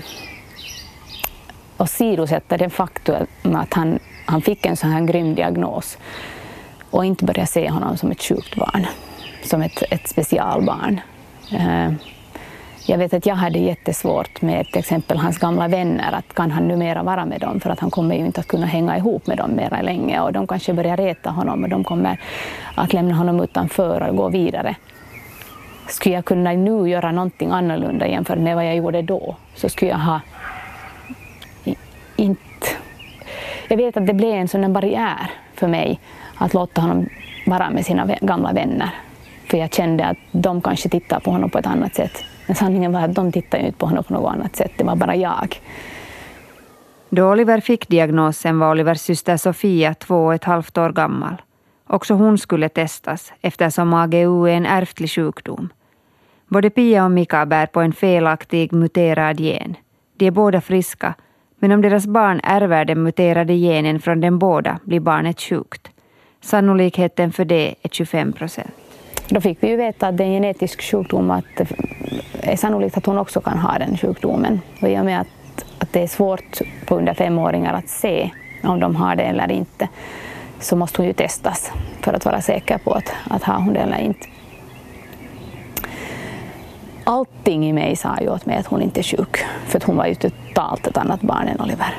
åsidosätta 1.77 2.57
det 2.57 2.69
faktum 2.69 3.27
att 3.43 3.73
han, 3.73 3.99
han 4.25 4.41
fick 4.41 4.65
en 4.65 4.77
så 4.77 4.87
här 4.87 5.01
grym 5.01 5.35
diagnos 5.35 5.97
och 6.89 7.05
inte 7.05 7.25
börja 7.25 7.45
se 7.45 7.69
honom 7.69 7.97
som 7.97 8.11
ett 8.11 8.23
sjukt 8.23 8.55
barn, 8.55 8.85
som 9.43 9.61
ett, 9.61 9.83
ett 9.89 10.07
specialbarn. 10.07 11.01
Eh, 11.51 11.91
jag 12.89 12.97
vet 12.97 13.13
att 13.13 13.25
jag 13.25 13.35
hade 13.35 13.59
jättesvårt 13.59 14.41
med 14.41 14.65
till 14.65 14.79
exempel 14.79 15.17
hans 15.17 15.37
gamla 15.37 15.67
vänner, 15.67 16.11
att 16.11 16.33
kan 16.33 16.51
han 16.51 16.67
numera 16.67 17.03
vara 17.03 17.25
med 17.25 17.41
dem, 17.41 17.59
för 17.59 17.69
att 17.69 17.79
han 17.79 17.91
kommer 17.91 18.15
ju 18.15 18.25
inte 18.25 18.39
att 18.39 18.47
kunna 18.47 18.65
hänga 18.65 18.97
ihop 18.97 19.27
med 19.27 19.37
dem 19.37 19.51
mera 19.55 19.81
länge 19.81 20.19
och 20.19 20.33
de 20.33 20.47
kanske 20.47 20.73
börjar 20.73 20.97
reta 20.97 21.29
honom 21.29 21.63
och 21.63 21.69
de 21.69 21.83
kommer 21.83 22.19
att 22.75 22.93
lämna 22.93 23.15
honom 23.15 23.41
utanför 23.41 24.09
och 24.09 24.15
gå 24.15 24.29
vidare. 24.29 24.75
Skulle 25.87 26.15
jag 26.15 26.25
kunna 26.25 26.51
nu 26.51 26.89
göra 26.89 27.11
någonting 27.11 27.51
annorlunda 27.51 28.07
jämfört 28.07 28.39
med 28.39 28.55
vad 28.55 28.65
jag 28.65 28.75
gjorde 28.75 29.01
då, 29.01 29.35
så 29.55 29.69
skulle 29.69 29.91
jag 29.91 29.97
ha 29.97 30.21
inte... 32.15 32.67
Jag 33.67 33.77
vet 33.77 33.97
att 33.97 34.07
det 34.07 34.13
blev 34.13 34.33
en 34.33 34.47
sån 34.47 34.73
barriär 34.73 35.31
för 35.55 35.67
mig 35.67 35.99
att 36.37 36.53
låta 36.53 36.81
honom 36.81 37.09
vara 37.45 37.69
med 37.69 37.85
sina 37.85 38.05
gamla 38.21 38.53
vänner. 38.53 38.89
För 39.47 39.57
jag 39.57 39.73
kände 39.73 40.05
att 40.05 40.17
de 40.31 40.61
kanske 40.61 40.89
tittar 40.89 41.19
på 41.19 41.31
honom 41.31 41.49
på 41.49 41.57
ett 41.57 41.65
annat 41.65 41.95
sätt. 41.95 42.23
Men 42.47 42.55
sanningen 42.55 42.91
var 42.91 43.01
att 43.01 43.15
de 43.15 43.31
tittade 43.31 43.65
inte 43.65 43.77
på 43.77 43.85
honom 43.85 44.03
på 44.03 44.13
något 44.13 44.33
annat 44.33 44.55
sätt, 44.55 44.71
det 44.77 44.83
var 44.83 44.95
bara 44.95 45.15
jag. 45.15 45.61
Då 47.09 47.31
Oliver 47.31 47.59
fick 47.59 47.87
diagnosen 47.87 48.59
var 48.59 48.71
Olivers 48.71 48.99
syster 48.99 49.37
Sofia 49.37 49.93
två 49.93 50.25
och 50.25 50.33
ett 50.33 50.43
halvt 50.43 50.77
år 50.77 50.89
gammal. 50.89 51.41
Också 51.87 52.13
hon 52.13 52.37
skulle 52.37 52.69
testas 52.69 53.33
eftersom 53.41 53.93
AGU 53.93 54.47
är 54.47 54.53
en 54.53 54.65
ärftlig 54.65 55.09
sjukdom. 55.09 55.69
Både 56.47 56.69
Pia 56.69 57.05
och 57.05 57.11
Mika 57.11 57.45
bär 57.45 57.65
på 57.65 57.81
en 57.81 57.93
felaktig 57.93 58.73
muterad 58.73 59.39
gen. 59.39 59.75
De 60.17 60.27
är 60.27 60.31
båda 60.31 60.61
friska, 60.61 61.13
men 61.59 61.71
om 61.71 61.81
deras 61.81 62.07
barn 62.07 62.39
ärver 62.43 62.85
den 62.85 63.03
muterade 63.03 63.53
genen 63.53 63.99
från 63.99 64.21
den 64.21 64.39
båda 64.39 64.79
blir 64.83 64.99
barnet 64.99 65.41
sjukt. 65.41 65.87
Sannolikheten 66.41 67.31
för 67.31 67.45
det 67.45 67.75
är 67.81 67.89
25 67.89 68.33
procent. 68.33 68.86
Då 69.29 69.41
fick 69.41 69.63
vi 69.63 69.67
ju 69.67 69.75
veta 69.75 70.07
att 70.07 70.17
det 70.17 70.23
är 70.23 70.27
en 70.27 70.33
genetisk 70.33 70.81
sjukdom 70.81 71.31
att 71.31 71.45
det 71.57 71.67
är 72.41 72.55
sannolikt 72.55 72.97
att 72.97 73.05
hon 73.05 73.17
också 73.17 73.41
kan 73.41 73.57
ha 73.57 73.79
den 73.79 73.97
sjukdomen. 73.97 74.61
Och 74.81 74.89
i 74.89 74.99
och 74.99 75.05
med 75.05 75.21
att, 75.21 75.65
att 75.79 75.93
det 75.93 76.03
är 76.03 76.07
svårt 76.07 76.61
på 76.85 76.95
under 76.95 77.13
femåringar 77.13 77.73
att 77.73 77.89
se 77.89 78.29
om 78.63 78.79
de 78.79 78.95
har 78.95 79.15
det 79.15 79.23
eller 79.23 79.51
inte 79.51 79.87
så 80.59 80.75
måste 80.75 81.01
hon 81.01 81.07
ju 81.07 81.13
testas 81.13 81.71
för 82.01 82.13
att 82.13 82.25
vara 82.25 82.41
säker 82.41 82.77
på 82.77 82.91
att, 82.91 83.13
att 83.29 83.43
har 83.43 83.59
hon 83.59 83.73
det 83.73 83.79
eller 83.79 83.97
inte. 83.97 84.27
Allting 87.03 87.69
i 87.69 87.73
mig 87.73 87.95
sa 87.95 88.17
ju 88.21 88.29
åt 88.29 88.45
mig 88.45 88.57
att 88.57 88.67
hon 88.67 88.81
inte 88.81 89.01
är 89.01 89.03
sjuk, 89.03 89.37
för 89.65 89.77
att 89.77 89.83
hon 89.83 89.97
var 89.97 90.05
ju 90.05 90.15
totalt 90.15 90.87
ett 90.87 90.97
annat 90.97 91.21
barn 91.21 91.47
än 91.47 91.61
Oliver. 91.61 91.95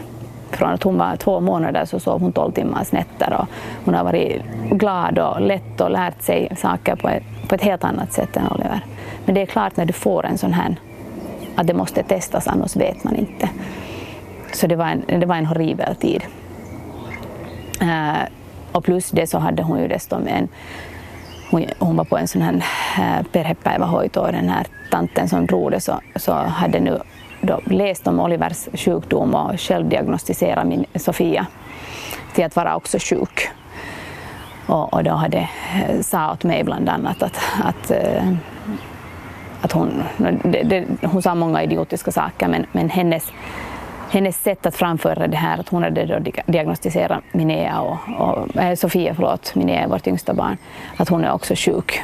Från 0.51 0.71
att 0.73 0.83
hon 0.83 0.99
var 0.99 1.17
två 1.17 1.41
månader 1.41 1.85
så 1.85 2.01
sov 2.01 2.21
hon 2.21 2.33
tolv 2.33 2.53
timmars 2.53 2.93
nätter 2.93 3.33
och 3.33 3.47
hon 3.85 3.95
har 3.95 4.05
varit 4.05 4.43
glad 4.71 5.19
och 5.19 5.41
lätt 5.41 5.81
och 5.81 5.91
lärt 5.91 6.23
sig 6.23 6.57
saker 6.57 6.97
på 6.97 7.09
ett, 7.09 7.23
på 7.49 7.55
ett 7.55 7.63
helt 7.63 7.85
annat 7.85 8.13
sätt 8.13 8.37
än 8.37 8.49
Oliver. 8.53 8.81
Men 9.25 9.35
det 9.35 9.43
är 9.43 9.47
klart 9.47 9.77
när 9.77 9.85
du 9.85 9.93
får 9.93 10.27
en 10.27 10.39
sån 10.39 10.53
här, 10.53 10.77
att 11.57 11.67
det 11.67 11.75
måste 11.75 12.03
testas 12.03 12.47
annars 12.47 12.77
vet 12.77 13.05
man 13.05 13.17
inte. 13.17 13.49
Så 14.53 14.67
det 14.67 14.77
var 14.77 14.87
en, 14.87 15.21
det 15.21 15.27
var 15.27 15.37
en 15.37 15.47
horribel 15.47 15.97
tid. 15.97 16.23
Uh, 17.83 18.23
och 18.73 18.85
plus 18.85 19.11
det 19.11 19.27
så 19.27 19.39
hade 19.39 19.63
hon 19.63 19.81
ju 19.81 19.89
dessutom 19.89 20.27
en 20.27 20.49
hon, 21.51 21.65
hon 21.79 21.97
var 21.97 22.05
på 22.05 22.19
en 22.19 22.29
sån 22.29 22.43
här 22.43 22.65
eh, 22.99 23.19
äh, 23.19 23.25
perhepäivähoito 23.33 24.21
och 24.21 24.33
den 24.33 24.49
här 24.49 24.67
tanten 24.91 25.29
som 25.29 25.47
drog 25.47 25.71
det 25.71 25.81
så, 25.81 26.01
så 26.17 26.33
hade 26.33 26.81
nu 26.81 27.01
då 27.41 27.61
läst 27.65 28.07
om 28.07 28.21
Olivers 28.21 28.69
sjukdom 28.75 29.35
och 29.35 29.61
självdiagnostiserat 29.61 30.67
min 30.67 30.85
Sofia 30.95 31.47
till 32.35 32.45
att 32.45 32.57
vara 32.57 32.77
också 32.77 32.99
sjuk. 32.99 33.49
Och, 34.67 34.95
och 34.95 35.05
då 35.05 35.11
hade 35.11 35.39
eh, 35.39 36.01
sa 36.01 36.33
åt 36.33 36.45
mig 36.45 36.65
bland 36.65 36.89
annat 36.89 37.23
att, 37.23 37.39
att, 37.65 37.91
eh, 37.91 38.33
att 39.61 39.73
hon, 39.73 40.03
det, 40.43 40.63
det, 40.63 40.87
hon 41.03 41.23
sa 41.23 41.35
många 41.35 41.63
idiotiska 41.63 42.13
saker 42.13 42.49
men, 42.49 42.67
men 42.73 42.91
hennes, 42.91 43.33
hennes 44.11 44.43
sätt 44.43 44.67
att 44.67 44.77
framföra 44.77 45.27
det 45.27 45.37
här 45.37 45.59
att 45.59 45.69
hon 45.69 45.83
hade 45.83 46.07
då 46.07 46.31
diagnostiserat 46.47 47.23
Minea 47.33 47.81
och, 47.81 47.97
och 48.19 48.57
äh, 48.57 48.75
Sofia, 48.75 49.15
förlåt, 49.15 49.55
Minea, 49.55 49.89
vårt 49.89 50.07
yngsta 50.07 50.35
barn, 50.35 50.57
att 50.97 51.09
hon 51.09 51.25
är 51.25 51.33
också 51.33 51.55
sjuk 51.57 52.03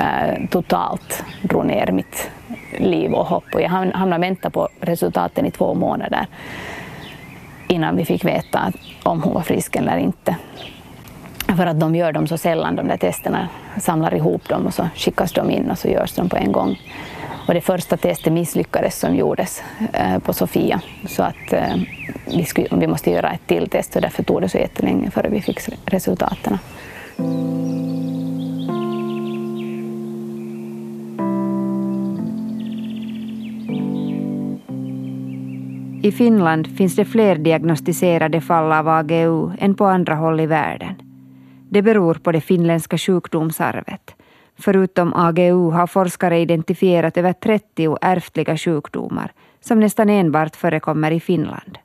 Äh, 0.00 0.46
totalt 0.50 1.24
drog 1.42 1.66
ner 1.66 1.92
mitt 1.92 2.30
liv 2.78 3.12
och 3.12 3.26
hopp 3.26 3.44
och 3.54 3.60
jag 3.60 3.68
hamnade 3.68 4.16
och 4.16 4.22
väntade 4.22 4.52
på 4.52 4.68
resultaten 4.80 5.46
i 5.46 5.50
två 5.50 5.74
månader 5.74 6.26
innan 7.68 7.96
vi 7.96 8.04
fick 8.04 8.24
veta 8.24 8.72
om 9.02 9.22
hon 9.22 9.34
var 9.34 9.42
frisk 9.42 9.76
eller 9.76 9.96
inte. 9.96 10.36
För 11.56 11.66
att 11.66 11.80
de 11.80 11.94
gör 11.94 12.12
dem 12.12 12.26
så 12.26 12.38
sällan, 12.38 12.76
de 12.76 12.88
där 12.88 12.96
testerna, 12.96 13.48
samlar 13.80 14.14
ihop 14.14 14.48
dem 14.48 14.66
och 14.66 14.74
så 14.74 14.88
skickas 14.94 15.32
de 15.32 15.50
in 15.50 15.70
och 15.70 15.78
så 15.78 15.88
görs 15.88 16.12
de 16.12 16.28
på 16.28 16.36
en 16.36 16.52
gång. 16.52 16.80
Och 17.48 17.54
det 17.54 17.60
första 17.60 17.96
testet 17.96 18.32
misslyckades 18.32 18.98
som 18.98 19.14
gjordes 19.14 19.62
eh, 19.92 20.18
på 20.18 20.32
Sofia, 20.32 20.80
så 21.08 21.22
att 21.22 21.52
eh, 21.52 21.74
vi, 22.26 22.44
skulle, 22.44 22.68
vi 22.70 22.86
måste 22.86 23.10
göra 23.10 23.32
ett 23.32 23.46
till 23.46 23.68
test 23.68 23.96
och 23.96 24.02
därför 24.02 24.22
tog 24.22 24.40
det 24.40 24.48
så 24.48 24.58
jättelänge 24.58 25.10
före 25.10 25.28
vi 25.28 25.40
fick 25.40 25.60
resultaten. 25.84 26.58
I 36.02 36.12
Finland 36.12 36.76
finns 36.76 36.96
det 36.96 37.04
fler 37.04 37.36
diagnostiserade 37.36 38.40
fall 38.40 38.72
av 38.72 38.88
AGU 38.88 39.50
än 39.58 39.74
på 39.74 39.84
andra 39.84 40.14
håll 40.14 40.40
i 40.40 40.46
världen. 40.46 40.94
Det 41.70 41.82
beror 41.82 42.14
på 42.14 42.32
det 42.32 42.40
finländska 42.40 42.98
sjukdomsarvet. 42.98 44.14
Förutom 44.58 45.14
AGU 45.14 45.70
har 45.70 45.86
forskare 45.86 46.38
identifierat 46.38 47.16
över 47.16 47.32
30 47.32 47.96
ärftliga 48.00 48.56
sjukdomar 48.56 49.32
som 49.60 49.80
nästan 49.80 50.08
enbart 50.08 50.56
förekommer 50.56 51.10
i 51.10 51.20
Finland. 51.20 51.78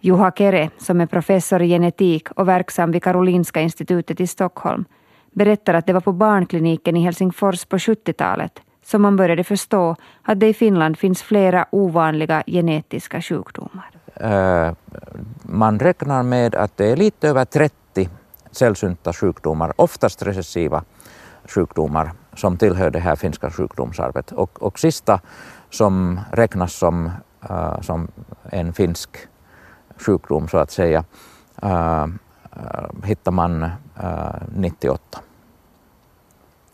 Juha 0.00 0.30
Kere, 0.30 0.70
som 0.78 1.00
är 1.00 1.06
professor 1.06 1.62
i 1.62 1.68
genetik 1.68 2.30
och 2.30 2.48
verksam 2.48 2.92
vid 2.92 3.02
Karolinska 3.02 3.60
institutet 3.60 4.20
i 4.20 4.26
Stockholm, 4.26 4.84
berättar 5.32 5.74
att 5.74 5.86
det 5.86 5.92
var 5.92 6.00
på 6.00 6.12
barnkliniken 6.12 6.96
i 6.96 7.00
Helsingfors 7.00 7.64
på 7.64 7.76
70-talet 7.76 8.62
som 8.86 9.02
man 9.02 9.16
började 9.16 9.44
förstå 9.44 9.96
att 10.22 10.40
det 10.40 10.48
i 10.48 10.54
Finland 10.54 10.98
finns 10.98 11.22
flera 11.22 11.66
ovanliga 11.70 12.42
genetiska 12.46 13.22
sjukdomar. 13.22 13.90
Uh, 14.24 14.74
man 15.42 15.78
räknar 15.78 16.22
med 16.22 16.54
att 16.54 16.76
det 16.76 16.86
är 16.86 16.96
lite 16.96 17.28
över 17.28 17.44
30 17.44 18.08
sällsynta 18.50 19.12
sjukdomar, 19.12 19.72
oftast 19.76 20.22
recessiva 20.22 20.84
sjukdomar, 21.44 22.12
som 22.34 22.56
tillhör 22.56 22.90
det 22.90 22.98
här 22.98 23.16
finska 23.16 23.50
sjukdomsarvet. 23.50 24.32
Och, 24.32 24.62
och 24.62 24.78
sista 24.78 25.20
som 25.70 26.20
räknas 26.32 26.74
som, 26.74 27.10
uh, 27.50 27.80
som 27.80 28.08
en 28.50 28.72
finsk 28.72 29.10
sjukdom 29.98 30.48
så 30.48 30.58
att 30.58 30.70
säga, 30.70 31.04
uh, 31.64 32.06
hittar 33.04 33.32
man 33.32 33.70
98. 34.54 35.20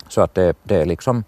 Så 0.09 0.21
att 0.21 0.35
det, 0.35 0.57
det 0.63 0.77
är 0.77 0.87
liksom 0.87 1.25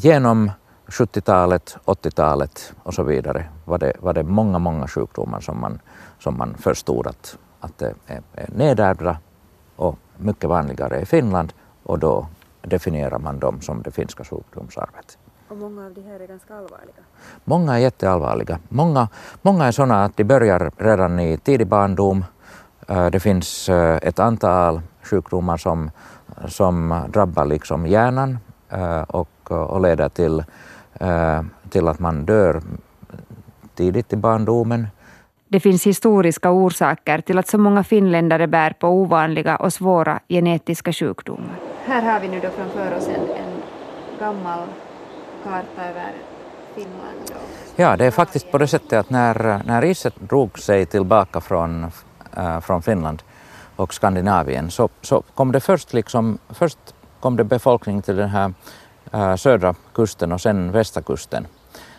genom 0.00 0.50
70-talet, 0.88 1.76
80-talet 1.84 2.72
och 2.82 2.94
så 2.94 3.02
vidare 3.02 3.44
var 3.64 3.78
det, 3.78 3.92
var 4.00 4.12
det 4.12 4.22
många, 4.22 4.58
många 4.58 4.88
sjukdomar 4.88 5.40
som 5.40 5.60
man, 5.60 5.80
som 6.18 6.38
man 6.38 6.54
förstod 6.54 7.06
att, 7.06 7.38
att 7.60 7.78
det 7.78 7.94
är, 8.06 8.22
är 8.34 8.48
nedärvda 8.54 9.18
och 9.76 9.98
mycket 10.16 10.48
vanligare 10.48 11.00
i 11.00 11.06
Finland 11.06 11.52
och 11.82 11.98
då 11.98 12.26
definierar 12.62 13.18
man 13.18 13.38
dem 13.38 13.60
som 13.60 13.82
det 13.82 13.90
finska 13.90 14.24
sjukdomsarvet. 14.24 15.18
Och 15.48 15.56
många 15.56 15.86
av 15.86 15.92
de 15.94 16.02
här 16.02 16.20
är 16.20 16.26
ganska 16.26 16.54
allvarliga? 16.54 17.02
Många 17.44 17.74
är 17.74 17.78
jätteallvarliga. 17.78 18.58
Många, 18.68 19.08
många 19.42 19.64
är 19.64 19.72
sådana 19.72 20.04
att 20.04 20.16
de 20.16 20.24
börjar 20.24 20.70
redan 20.76 21.20
i 21.20 21.36
tidig 21.36 21.66
barndom. 21.66 22.24
Eh, 22.88 23.06
det 23.06 23.20
finns 23.20 23.68
eh, 23.68 23.98
ett 24.02 24.18
antal 24.18 24.80
sjukdomar 25.02 25.56
som, 25.56 25.90
som 26.48 27.04
drabbar 27.12 27.44
liksom 27.44 27.86
hjärnan 27.86 28.38
och 29.06 29.28
och 29.50 29.80
leder 29.80 30.08
till, 30.08 30.44
eh, 31.00 31.42
till 31.70 31.88
att 31.88 31.98
man 31.98 32.24
dör 32.24 32.62
tidigt 33.74 34.12
i 34.12 34.16
barndomen. 34.16 34.88
Det 35.48 35.60
finns 35.60 35.86
historiska 35.86 36.50
orsaker 36.50 37.20
till 37.20 37.38
att 37.38 37.48
så 37.48 37.58
många 37.58 37.84
finländare 37.84 38.46
bär 38.46 38.70
på 38.70 38.88
ovanliga 38.88 39.56
och 39.56 39.72
svåra 39.72 40.20
genetiska 40.28 40.92
sjukdomar. 40.92 41.58
Här 41.84 42.02
har 42.12 42.20
vi 42.20 42.28
nu 42.28 42.40
då 42.40 42.48
framför 42.48 42.96
oss 42.96 43.08
en, 43.08 43.14
en 43.14 43.62
gammal 44.20 44.68
karta 45.44 45.88
över 45.88 46.12
Finland. 46.74 47.32
Ja, 47.76 47.96
det 47.96 48.06
är 48.06 48.10
faktiskt 48.10 48.50
på 48.50 48.58
det 48.58 48.66
sättet 48.66 48.92
att 48.92 49.10
när, 49.10 49.62
när 49.64 49.84
iset 49.84 50.14
drog 50.16 50.58
sig 50.58 50.86
tillbaka 50.86 51.40
från, 51.40 51.86
äh, 52.36 52.60
från 52.60 52.82
Finland 52.82 53.22
och 53.76 53.94
Skandinavien 53.94 54.70
så, 54.70 54.88
så 55.02 55.22
kom 55.34 55.52
det 55.52 55.60
först 55.60 55.92
liksom, 55.92 56.38
först 56.48 56.78
kom 57.20 57.36
det 57.36 57.44
befolkning 57.44 58.02
till 58.02 58.16
den 58.16 58.28
här 58.28 58.52
äh, 59.12 59.36
södra 59.36 59.74
kusten 59.94 60.32
och 60.32 60.40
sen 60.40 60.72
västkusten. 60.72 61.46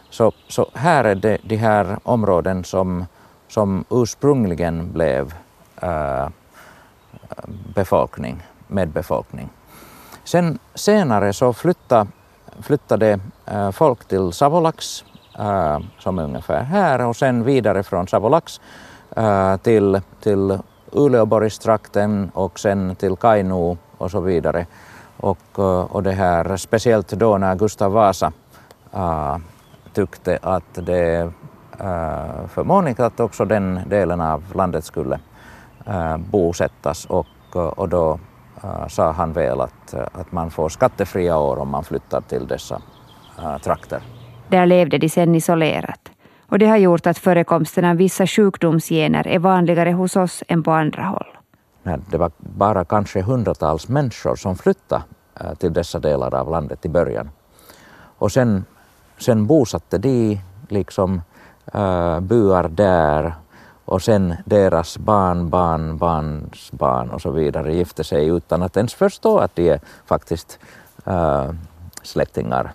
Så, 0.10 0.32
så 0.48 0.70
här 0.74 1.04
är 1.04 1.16
det 1.16 1.38
de 1.44 1.56
här 1.56 2.00
områden 2.04 2.64
som, 2.64 3.06
som 3.48 3.86
ursprungligen 3.90 4.92
blev 4.94 5.34
äh, 5.82 6.28
befolkning, 7.76 8.44
med 8.68 8.90
befolkning. 8.90 9.50
Sen 10.24 10.60
senare 10.76 11.34
så 11.34 11.54
flyttade, 11.54 12.08
flyttade 12.62 13.20
äh, 13.46 13.72
folk 13.72 14.08
till 14.08 14.32
Savolax 14.32 15.06
äh, 15.40 15.80
som 16.00 16.20
är 16.20 16.24
ungefär 16.24 16.64
här 16.64 17.06
och 17.06 17.16
sen 17.16 17.44
vidare 17.44 17.84
från 17.84 18.08
Savolax 18.08 18.62
äh, 19.16 19.58
till, 19.58 20.02
till 20.22 20.60
Uleåborgstrakten 20.92 22.32
och 22.34 22.60
sen 22.60 22.96
till 22.96 23.16
Kainuu 23.16 23.78
och 23.98 24.12
så 24.12 24.20
vidare. 24.20 24.66
Och, 25.20 25.38
eh, 25.58 25.82
och 25.82 26.04
det 26.04 26.12
här 26.12 26.58
speciellt 26.58 27.10
då 27.10 27.38
när 27.38 27.56
Gustav 27.56 27.92
Vasa 27.92 28.32
äh, 28.94 29.38
tyckte 29.94 30.40
att 30.42 30.74
det 30.74 31.32
äh, 31.80 32.48
förmånligt 32.48 33.00
att 33.00 33.20
också 33.20 33.46
den 33.46 33.80
delen 33.88 34.22
av 34.22 34.44
landet 34.56 34.86
skulle 34.86 35.20
äh, 35.86 36.18
bosättas 36.18 37.06
och, 37.06 37.28
och 37.54 37.90
då 37.90 38.20
äh, 38.64 38.88
sa 38.88 39.12
han 39.12 39.34
väl 39.34 39.62
att, 39.62 39.94
att 39.94 40.32
man 40.32 40.52
får 40.52 40.70
skattefria 40.70 41.38
år 41.38 41.58
om 41.60 41.70
man 41.70 41.84
flyttar 41.84 42.22
till 42.22 42.48
dessa 42.48 42.82
äh, 43.40 43.58
trakter. 43.58 44.02
Där 44.48 44.66
levde 44.66 44.98
de 44.98 45.10
sedan 45.10 45.36
isolerat. 45.36 46.12
Och 46.50 46.60
det 46.60 46.66
har 46.66 46.78
gjort 46.78 47.08
att 47.08 47.18
förekomsten 47.18 47.86
av 47.86 47.96
vissa 47.96 48.28
sjukdomsgener 48.28 49.28
är 49.28 49.40
vanligare 49.40 49.92
hos 49.92 50.16
oss 50.16 50.44
än 50.48 50.64
på 50.64 50.72
andra 50.72 51.04
håll. 51.04 51.39
Det 51.84 52.18
var 52.18 52.32
bara 52.38 52.86
kanske 52.86 53.22
hundratals 53.22 53.88
människor 53.88 54.36
som 54.36 54.56
flyttade 54.56 55.04
eh, 55.40 55.54
till 55.54 55.74
dessa 55.74 56.00
delar 56.00 56.36
av 56.36 56.52
landet 56.52 56.86
i 56.86 56.90
början. 56.90 57.30
Och 58.18 58.32
sen, 58.32 58.66
sen 59.18 59.48
bosatte 59.48 59.98
de 59.98 60.42
liksom 60.68 61.22
eh, 61.74 61.82
uh, 61.82 62.20
byar 62.20 62.68
där 62.70 63.34
och 63.86 64.02
sen 64.02 64.36
deras 64.46 64.98
barn, 64.98 65.50
barn, 65.50 65.98
barns 65.98 66.72
barn 66.72 67.10
och 67.10 67.22
så 67.22 67.32
vidare 67.32 67.76
gifte 67.76 68.04
sig 68.04 68.28
utan 68.28 68.64
att 68.64 68.78
ens 68.78 68.94
förstå 68.94 69.38
att 69.38 69.56
de 69.56 69.70
är 69.70 69.80
faktiskt 70.06 70.60
uh, 71.08 71.52
släktingar 72.04 72.74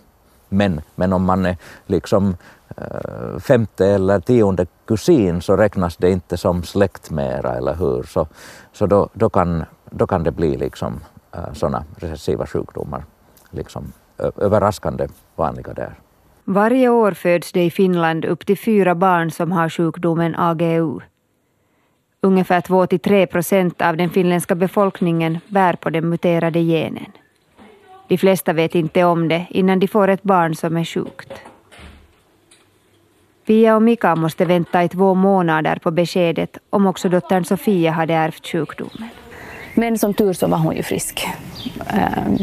men, 0.55 0.81
men 0.95 1.13
om 1.13 1.25
man 1.25 1.47
är 1.47 1.57
liksom 1.87 2.37
Eh, 2.77 3.39
femte 3.39 3.87
eller 3.87 4.21
tionde 4.21 4.67
kusin 4.87 5.43
så 5.43 5.57
räknas 5.57 5.97
det 5.97 6.11
inte 6.11 6.37
som 6.37 6.63
släkt 6.63 7.11
mera, 7.11 7.57
eller 7.57 7.75
hur? 7.75 8.03
Så, 8.03 8.27
så 8.73 8.87
då, 8.87 9.09
då, 9.13 9.31
kan, 9.31 9.65
då 9.91 10.07
kan 10.07 10.23
det 10.23 10.33
bli 10.33 10.57
liksom 10.57 11.01
eh, 11.33 11.53
sådana 11.53 11.85
recessiva 11.97 12.47
sjukdomar 12.47 13.05
liksom 13.51 13.93
överraskande 14.37 15.09
vanliga 15.37 15.73
där. 15.73 15.95
Varje 16.45 16.89
år 16.89 17.13
föds 17.13 17.53
det 17.53 17.65
i 17.65 17.71
Finland 17.71 18.25
upp 18.25 18.47
till 18.47 18.59
fyra 18.59 18.95
barn 18.95 19.31
som 19.31 19.53
har 19.53 19.69
sjukdomen 19.69 20.35
AGU. 20.35 21.01
Ungefär 22.21 22.61
2-3 22.61 23.27
procent 23.27 23.83
av 23.83 23.97
den 23.97 24.11
finländska 24.11 24.55
befolkningen 24.55 25.39
bär 25.49 25.73
på 25.73 25.91
den 25.91 26.09
muterade 26.09 26.61
genen. 26.61 27.13
De 28.09 28.19
flesta 28.19 28.53
vet 28.53 28.75
inte 28.75 29.05
om 29.05 29.29
det 29.29 29.47
innan 29.51 29.79
de 29.79 29.89
får 29.89 30.09
ett 30.09 30.23
barn 30.23 30.55
som 30.55 30.77
är 30.77 30.85
sjukt. 30.85 31.33
Pia 33.47 33.77
och 33.77 33.83
Mika 33.83 34.17
måste 34.17 34.45
vänta 34.45 34.85
i 34.85 34.89
två 34.89 35.15
månader 35.15 35.77
på 35.77 35.91
beskedet 35.91 36.59
om 36.71 36.87
också 36.87 37.09
dottern 37.09 37.45
Sofia 37.45 37.91
hade 37.91 38.15
ärvt 38.15 38.47
sjukdomen. 38.47 39.09
Men 39.75 39.99
som 39.99 40.15
tur 40.15 40.33
så 40.33 40.47
var 40.47 40.59
hon 40.59 40.77
ju 40.77 40.83
frisk. 40.83 41.27
Um, 42.27 42.39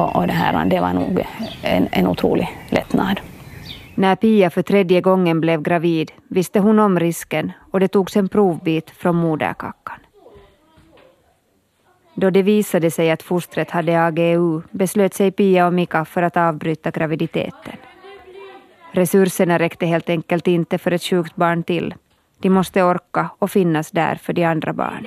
och, 0.00 0.16
och 0.16 0.26
det 0.26 0.32
här 0.32 0.64
det 0.64 0.80
var 0.80 0.92
nog 0.92 1.26
en, 1.62 1.88
en 1.92 2.06
otrolig 2.06 2.48
lättnad. 2.68 3.20
När 3.94 4.16
Pia 4.16 4.50
för 4.50 4.62
tredje 4.62 5.00
gången 5.00 5.40
blev 5.40 5.62
gravid 5.62 6.12
visste 6.28 6.58
hon 6.58 6.78
om 6.78 7.00
risken 7.00 7.52
och 7.70 7.80
det 7.80 7.88
togs 7.88 8.16
en 8.16 8.28
provbit 8.28 8.90
från 8.90 9.16
moderkackan. 9.16 9.98
Då 12.14 12.30
det 12.30 12.42
visade 12.42 12.90
sig 12.90 13.10
att 13.10 13.22
fostret 13.22 13.70
hade 13.70 14.04
AGU 14.04 14.62
beslöt 14.70 15.14
sig 15.14 15.30
Pia 15.30 15.66
och 15.66 15.72
Mika 15.72 16.04
för 16.04 16.22
att 16.22 16.36
avbryta 16.36 16.90
graviditeten. 16.90 17.76
Resurserna 18.92 19.58
räckte 19.58 19.86
helt 19.86 20.08
enkelt 20.10 20.46
inte 20.46 20.78
för 20.78 20.90
ett 20.90 21.02
sjukt 21.02 21.36
barn 21.36 21.62
till. 21.62 21.94
De 22.38 22.50
måste 22.50 22.82
orka 22.82 23.30
och 23.38 23.50
finnas 23.50 23.90
där 23.90 24.14
för 24.14 24.32
de 24.32 24.44
andra 24.44 24.72
barnen. 24.72 25.06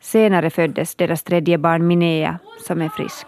Senare 0.00 0.50
föddes 0.50 0.94
deras 0.94 1.22
tredje 1.22 1.58
barn 1.58 1.86
Minea, 1.86 2.38
som 2.66 2.82
är 2.82 2.88
frisk. 2.88 3.26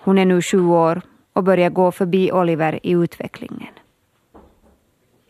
Hon 0.00 0.18
är 0.18 0.24
nu 0.24 0.42
sju 0.42 0.66
år 0.66 1.00
och 1.32 1.44
börjar 1.44 1.70
gå 1.70 1.92
förbi 1.92 2.32
Oliver 2.32 2.78
i 2.82 2.90
utvecklingen. 2.90 3.74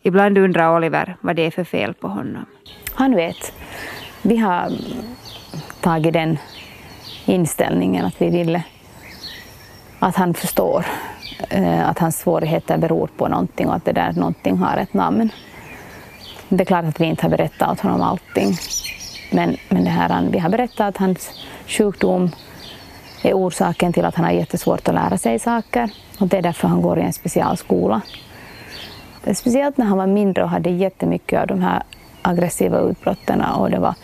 Ibland 0.01 0.37
undrar 0.37 0.75
Oliver 0.75 1.17
vad 1.21 1.35
det 1.35 1.41
är 1.41 1.51
för 1.51 1.63
fel 1.63 1.93
på 1.93 2.07
honom. 2.07 2.45
Han 2.93 3.15
vet 3.15 3.53
vi 4.21 4.37
har 4.37 4.71
tagit 5.81 6.13
den 6.13 6.37
inställningen 7.25 8.05
att 8.05 8.21
vi 8.21 8.29
ville 8.29 8.63
att 9.99 10.15
han 10.15 10.33
förstår 10.33 10.85
Eh, 11.49 11.89
att 11.89 11.99
hans 11.99 12.19
svårigheter 12.19 12.77
beror 12.77 13.09
på 13.17 13.27
någonting 13.27 13.67
och 13.67 13.75
att 13.75 13.85
det 13.85 13.91
där 13.91 14.13
någonting 14.13 14.57
har 14.57 14.77
ett 14.77 14.93
namn. 14.93 15.29
Det 16.49 16.63
är 16.63 16.65
klart 16.65 16.85
att 16.85 17.01
vi 17.01 17.05
inte 17.05 17.23
har 17.23 17.29
berättat 17.29 17.71
åt 17.71 17.79
honom 17.79 18.01
allting. 18.01 18.55
Men, 19.31 19.57
men 19.69 19.83
det 19.83 19.89
här, 19.89 20.29
vi 20.31 20.39
har 20.39 20.49
berättat 20.49 20.87
att 20.87 20.97
hans 20.97 21.31
sjukdom 21.67 22.31
är 23.23 23.33
orsaken 23.33 23.93
till 23.93 24.05
att 24.05 24.15
han 24.15 24.25
har 24.25 24.31
jättesvårt 24.31 24.87
att 24.87 24.95
lära 24.95 25.17
sig 25.17 25.39
saker. 25.39 25.89
Och 26.19 26.27
det 26.27 26.37
är 26.37 26.41
därför 26.41 26.67
han 26.67 26.81
går 26.81 26.99
i 26.99 27.01
en 27.01 27.13
specialskola. 27.13 28.01
Speciellt 29.33 29.77
när 29.77 29.85
han 29.85 29.97
var 29.97 30.07
mindre 30.07 30.43
och 30.43 30.49
hade 30.49 30.69
jättemycket 30.69 31.41
av 31.41 31.47
de 31.47 31.61
här 31.61 31.83
aggressiva 32.21 32.79
utbrotten 32.79 33.41
och 33.41 33.69
det 33.69 33.79
var, 33.79 33.95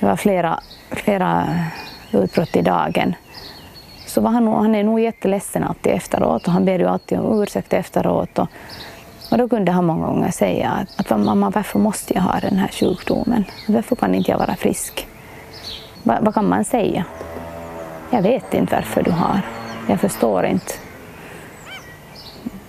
det 0.00 0.06
var 0.06 0.16
flera, 0.16 0.60
flera 0.90 1.46
utbrott 2.12 2.56
i 2.56 2.62
dagen. 2.62 3.14
Så 4.08 4.20
var 4.20 4.30
han, 4.30 4.46
han 4.48 4.74
är 4.74 4.84
nog 4.84 5.00
jätteledsen 5.00 5.64
alltid 5.64 5.92
efteråt 5.92 6.46
och 6.46 6.52
han 6.52 6.64
ber 6.64 6.78
ju 6.78 6.86
alltid 6.86 7.18
om 7.18 7.42
ursäkt 7.42 7.72
efteråt. 7.72 8.38
Och, 8.38 8.48
och 9.30 9.38
då 9.38 9.48
kunde 9.48 9.72
han 9.72 9.84
många 9.84 10.06
gånger 10.06 10.30
säga 10.30 10.70
att, 10.70 11.12
att 11.12 11.24
mamma, 11.24 11.50
varför 11.50 11.78
måste 11.78 12.14
jag 12.14 12.22
ha 12.22 12.40
den 12.40 12.56
här 12.56 12.68
sjukdomen? 12.68 13.44
Varför 13.68 13.96
kan 13.96 14.14
inte 14.14 14.30
jag 14.30 14.38
vara 14.38 14.56
frisk? 14.56 15.06
Va, 16.02 16.18
vad 16.20 16.34
kan 16.34 16.48
man 16.48 16.64
säga? 16.64 17.04
Jag 18.10 18.22
vet 18.22 18.54
inte 18.54 18.74
varför 18.74 19.02
du 19.02 19.10
har. 19.10 19.40
Jag 19.88 20.00
förstår 20.00 20.46
inte. 20.46 20.72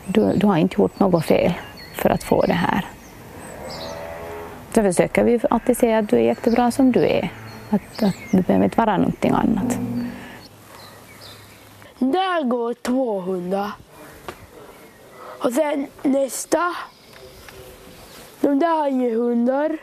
Du, 0.06 0.34
du 0.36 0.48
har 0.48 0.58
inte 0.58 0.82
gjort 0.82 1.00
något 1.00 1.26
fel 1.26 1.54
för 1.96 2.10
att 2.10 2.24
få 2.24 2.42
det 2.42 2.54
här. 2.54 2.86
Så 4.76 4.82
försöker 4.82 5.24
vi 5.24 5.40
alltid 5.50 5.78
säga 5.78 5.98
att 5.98 6.10
du 6.10 6.16
är 6.16 6.22
jättebra 6.22 6.72
som 6.72 6.92
du 6.92 7.08
är. 7.08 7.32
Att, 7.70 8.04
att 8.04 8.16
du 8.32 8.42
behöver 8.42 8.66
inte 8.66 8.78
vara 8.78 8.98
någonting 8.98 9.32
annat. 9.32 9.80
Där 12.00 12.44
går 12.44 12.74
två 12.74 13.20
hundar. 13.20 13.72
Och 15.44 15.54
sen 15.54 15.88
nästa. 16.04 16.76
De 18.42 18.60
där 18.60 18.68
har 18.68 18.88
inga 18.88 19.10
hundar. 19.10 19.78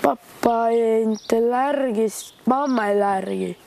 Pappa 0.00 0.72
är 0.72 1.02
inte 1.02 1.36
allergisk, 1.36 2.34
mamma 2.44 2.86
är 2.86 3.00
allergisk. 3.00 3.60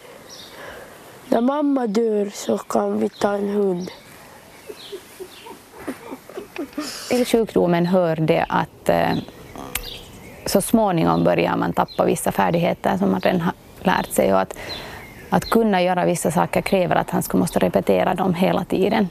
När 1.30 1.42
mamma 1.42 1.88
dör 1.88 2.30
så 2.34 2.58
kan 2.58 3.00
vi 3.00 3.10
ta 3.10 3.34
en 3.34 3.50
hund. 3.50 3.92
Till 7.10 7.26
sjukdomen 7.26 7.86
hör 7.86 8.16
det 8.16 8.46
att 8.50 8.90
eh, 8.90 9.18
så 10.46 10.62
småningom 10.62 11.24
börjar 11.24 11.58
man 11.58 11.74
tappa 11.74 12.06
vissa 12.06 12.32
färdigheter 12.32 12.98
som 12.98 13.12
man 13.12 13.22
redan 13.22 13.42
har 13.42 13.54
lärt 13.82 14.12
sig 14.12 14.34
och 14.34 14.42
att, 14.42 14.58
att 15.34 15.50
kunna 15.50 15.82
göra 15.82 16.06
vissa 16.06 16.32
saker 16.32 16.62
kräver 16.62 16.96
att 16.96 17.10
han 17.10 17.24
ska 17.24 17.38
måste 17.38 17.60
repetera 17.60 18.14
dem 18.14 18.34
hela 18.34 18.64
tiden. 18.64 19.10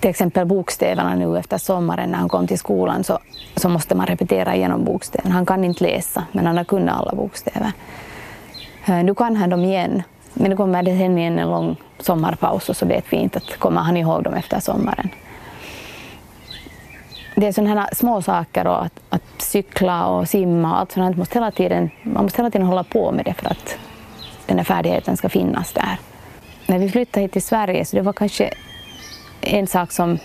Till 0.00 0.10
exempel 0.10 0.46
bokstäverna 0.46 1.14
nu 1.14 1.38
efter 1.38 1.58
sommaren 1.58 2.10
när 2.10 2.18
han 2.18 2.28
kom 2.28 2.46
till 2.46 2.58
skolan 2.58 3.04
så, 3.04 3.18
så 3.56 3.68
måste 3.68 3.94
man 3.94 4.06
repetera 4.06 4.54
igenom 4.54 4.84
bokstäverna. 4.84 5.34
Han 5.34 5.46
kan 5.46 5.64
inte 5.64 5.84
läsa 5.84 6.24
men 6.32 6.46
han 6.46 6.56
har 6.56 6.64
kunnat 6.64 6.98
alla 6.98 7.12
bokstäver. 7.12 7.72
Eh, 8.86 9.04
nu 9.04 9.14
kan 9.14 9.36
han 9.36 9.50
dem 9.50 9.64
igen 9.64 10.02
men 10.34 10.50
det 10.50 10.56
kommer 10.56 10.82
det 10.82 10.98
sen 10.98 11.18
igen 11.18 11.38
en 11.38 11.50
lång 11.50 11.76
sommarpaus 11.98 12.68
och 12.68 12.76
så 12.76 12.86
vet 12.86 13.04
vi 13.10 13.16
inte 13.16 13.38
att 13.38 13.56
kommer 13.58 13.80
han 13.80 13.96
ihåg 13.96 14.22
dem 14.22 14.34
efter 14.34 14.60
sommaren 14.60 15.10
det 17.36 17.46
är 17.46 17.52
sådana 17.52 17.80
här 17.80 17.94
små 17.94 18.22
saker 18.22 18.66
och 18.66 18.84
att, 18.84 19.00
att 19.08 19.22
cykla 19.38 20.06
och 20.06 20.28
simma 20.28 20.72
och 20.72 20.78
allt 20.78 20.92
sånt. 20.92 21.16
Måste 21.16 21.38
hela 21.38 21.50
tiden, 21.50 21.90
man 22.02 22.22
måste 22.22 22.42
hela 22.42 22.50
tiden 22.50 22.66
hålla 22.66 22.84
på 22.84 23.12
med 23.12 23.24
det 23.24 23.34
för 23.34 23.50
att 23.50 23.78
den 24.46 24.56
här 24.56 24.64
färdigheten 24.64 25.16
ska 25.16 25.28
finnas 25.28 25.72
där. 25.72 25.98
när 26.66 26.78
vi 26.78 26.88
flyttade 26.88 27.22
hit 27.22 27.32
till 27.32 27.42
Sverige 27.42 27.84
så 27.84 27.96
det 27.96 28.02
var 28.02 28.12
kanske 28.12 28.50
en 29.40 29.66
sak 29.66 29.92
som, 29.92 30.18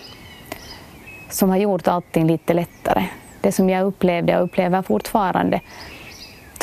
som 1.30 1.50
har 1.50 1.58
gjort 1.58 1.88
allting 1.88 2.28
lite 2.28 2.54
lättare. 2.54 3.06
Det 3.42 3.52
som 3.52 3.70
jag 3.70 3.86
upplevde 3.86 4.38
och 4.38 4.44
upplever 4.44 4.82
fortfarande 4.82 5.62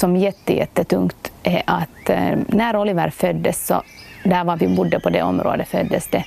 som 0.01 0.17
jättetungt 0.17 1.33
är 1.43 1.63
att 1.65 2.11
eh, 2.11 2.39
när 2.49 2.77
Oliver 2.77 3.11
föddes, 3.11 3.67
så 3.67 3.83
där 4.25 4.45
var 4.45 4.57
vi 4.57 4.69
bodde 4.69 5.01
på 5.01 5.11
det 5.11 5.23
området, 5.23 5.69
föddes 5.69 6.09
det 6.09 6.25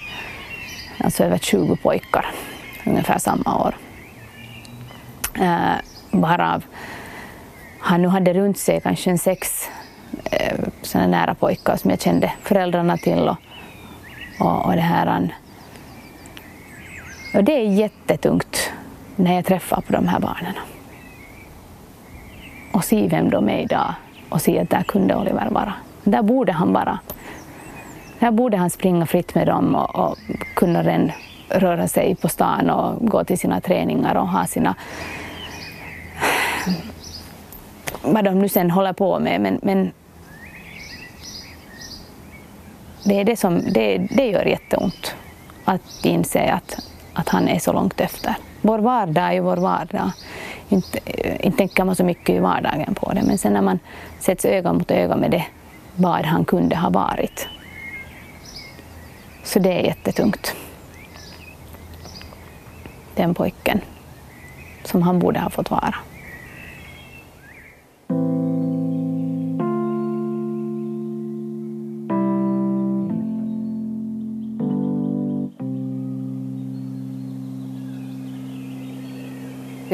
alltså 1.04 1.24
över 1.24 1.38
20 1.38 1.76
pojkar 1.76 2.26
ungefär 2.86 3.18
samma 3.18 3.66
år. 3.66 3.76
Eh, 5.40 5.76
varav 6.12 6.64
han 7.82 8.02
nu 8.02 8.08
hade 8.08 8.34
runt 8.34 8.58
sig 8.58 8.82
kanske 8.82 9.10
en 9.10 9.18
sex 9.18 9.70
Eh, 10.32 10.60
såna 10.82 11.08
nära 11.08 11.34
pojkar 11.34 11.76
som 11.76 11.90
jag 11.90 12.02
kände 12.02 12.32
föräldrarna 12.42 12.98
till. 12.98 13.30
Och, 13.30 13.38
och, 14.40 14.66
och 14.66 14.74
det 14.74 14.82
här. 14.82 15.36
Och 17.34 17.44
det 17.44 17.52
är 17.52 17.64
jättetungt 17.64 18.72
när 19.16 19.36
jag 19.36 19.46
träffar 19.46 19.82
på 19.82 19.94
de 19.94 20.08
här 20.08 20.20
barnen. 20.20 20.54
Och 22.74 22.84
se 22.84 23.08
vem 23.08 23.30
de 23.30 23.50
är 23.50 23.60
idag 23.60 23.94
och 24.30 24.42
se 24.42 24.60
att 24.60 24.70
där 24.70 24.84
kunde 24.84 25.16
Oliver 25.16 25.50
vara. 25.50 25.74
Där 26.04 26.22
borde 26.22 26.52
han 26.52 26.74
vara. 26.74 27.00
Där 28.20 28.32
borde 28.32 28.58
han 28.58 28.70
springa 28.70 29.06
fritt 29.06 29.36
med 29.36 29.48
dem 29.48 29.76
och, 29.76 29.96
och 29.96 30.18
kunna 30.56 30.84
ren, 30.84 31.12
röra 31.50 31.88
sig 31.88 32.16
på 32.16 32.30
stan 32.30 32.70
och 32.70 33.08
gå 33.08 33.24
till 33.24 33.40
sina 33.40 33.62
träningar 33.62 34.16
och 34.16 34.28
ha 34.28 34.46
sina 34.46 34.76
vad 38.04 38.26
de 38.26 38.40
nu 38.40 38.50
sen 38.50 38.72
håller 38.72 38.94
på 38.94 39.20
med. 39.20 39.42
Men, 39.42 39.60
men 39.64 39.92
det, 43.04 43.20
är 43.20 43.24
det, 43.24 43.38
som, 43.38 43.62
det, 43.74 43.98
det 43.98 44.28
gör 44.30 44.46
jätteont 44.46 45.16
att 45.66 46.06
inse 46.06 46.52
att, 46.52 46.80
att 47.14 47.30
han 47.30 47.48
är 47.48 47.60
så 47.60 47.74
långt 47.74 48.02
efter. 48.02 48.36
Vår 48.62 48.80
vardag 48.80 49.24
är 49.24 49.32
ju 49.32 49.40
vår 49.40 49.58
vardag. 49.58 50.12
Inte, 50.70 51.00
inte 51.46 51.58
tänker 51.58 51.84
man 51.84 51.96
så 51.96 52.04
mycket 52.04 52.36
i 52.36 52.40
vardagen 52.40 52.96
på 52.96 53.14
det, 53.14 53.22
men 53.22 53.38
sen 53.38 53.54
när 53.54 53.62
man 53.62 53.80
sätts 54.20 54.46
öga 54.46 54.74
mot 54.74 54.92
öga 54.92 55.16
med 55.16 55.32
det, 55.32 55.46
vad 55.96 56.26
han 56.26 56.46
kunde 56.46 56.76
ha 56.76 56.90
varit. 56.90 57.48
Så 59.44 59.60
det 59.60 59.70
är 59.70 59.84
jättetungt. 59.84 60.56
Den 63.16 63.34
pojken 63.34 63.82
som 64.84 65.02
han 65.02 65.20
borde 65.20 65.40
ha 65.40 65.50
fått 65.50 65.72
vara. 65.72 65.96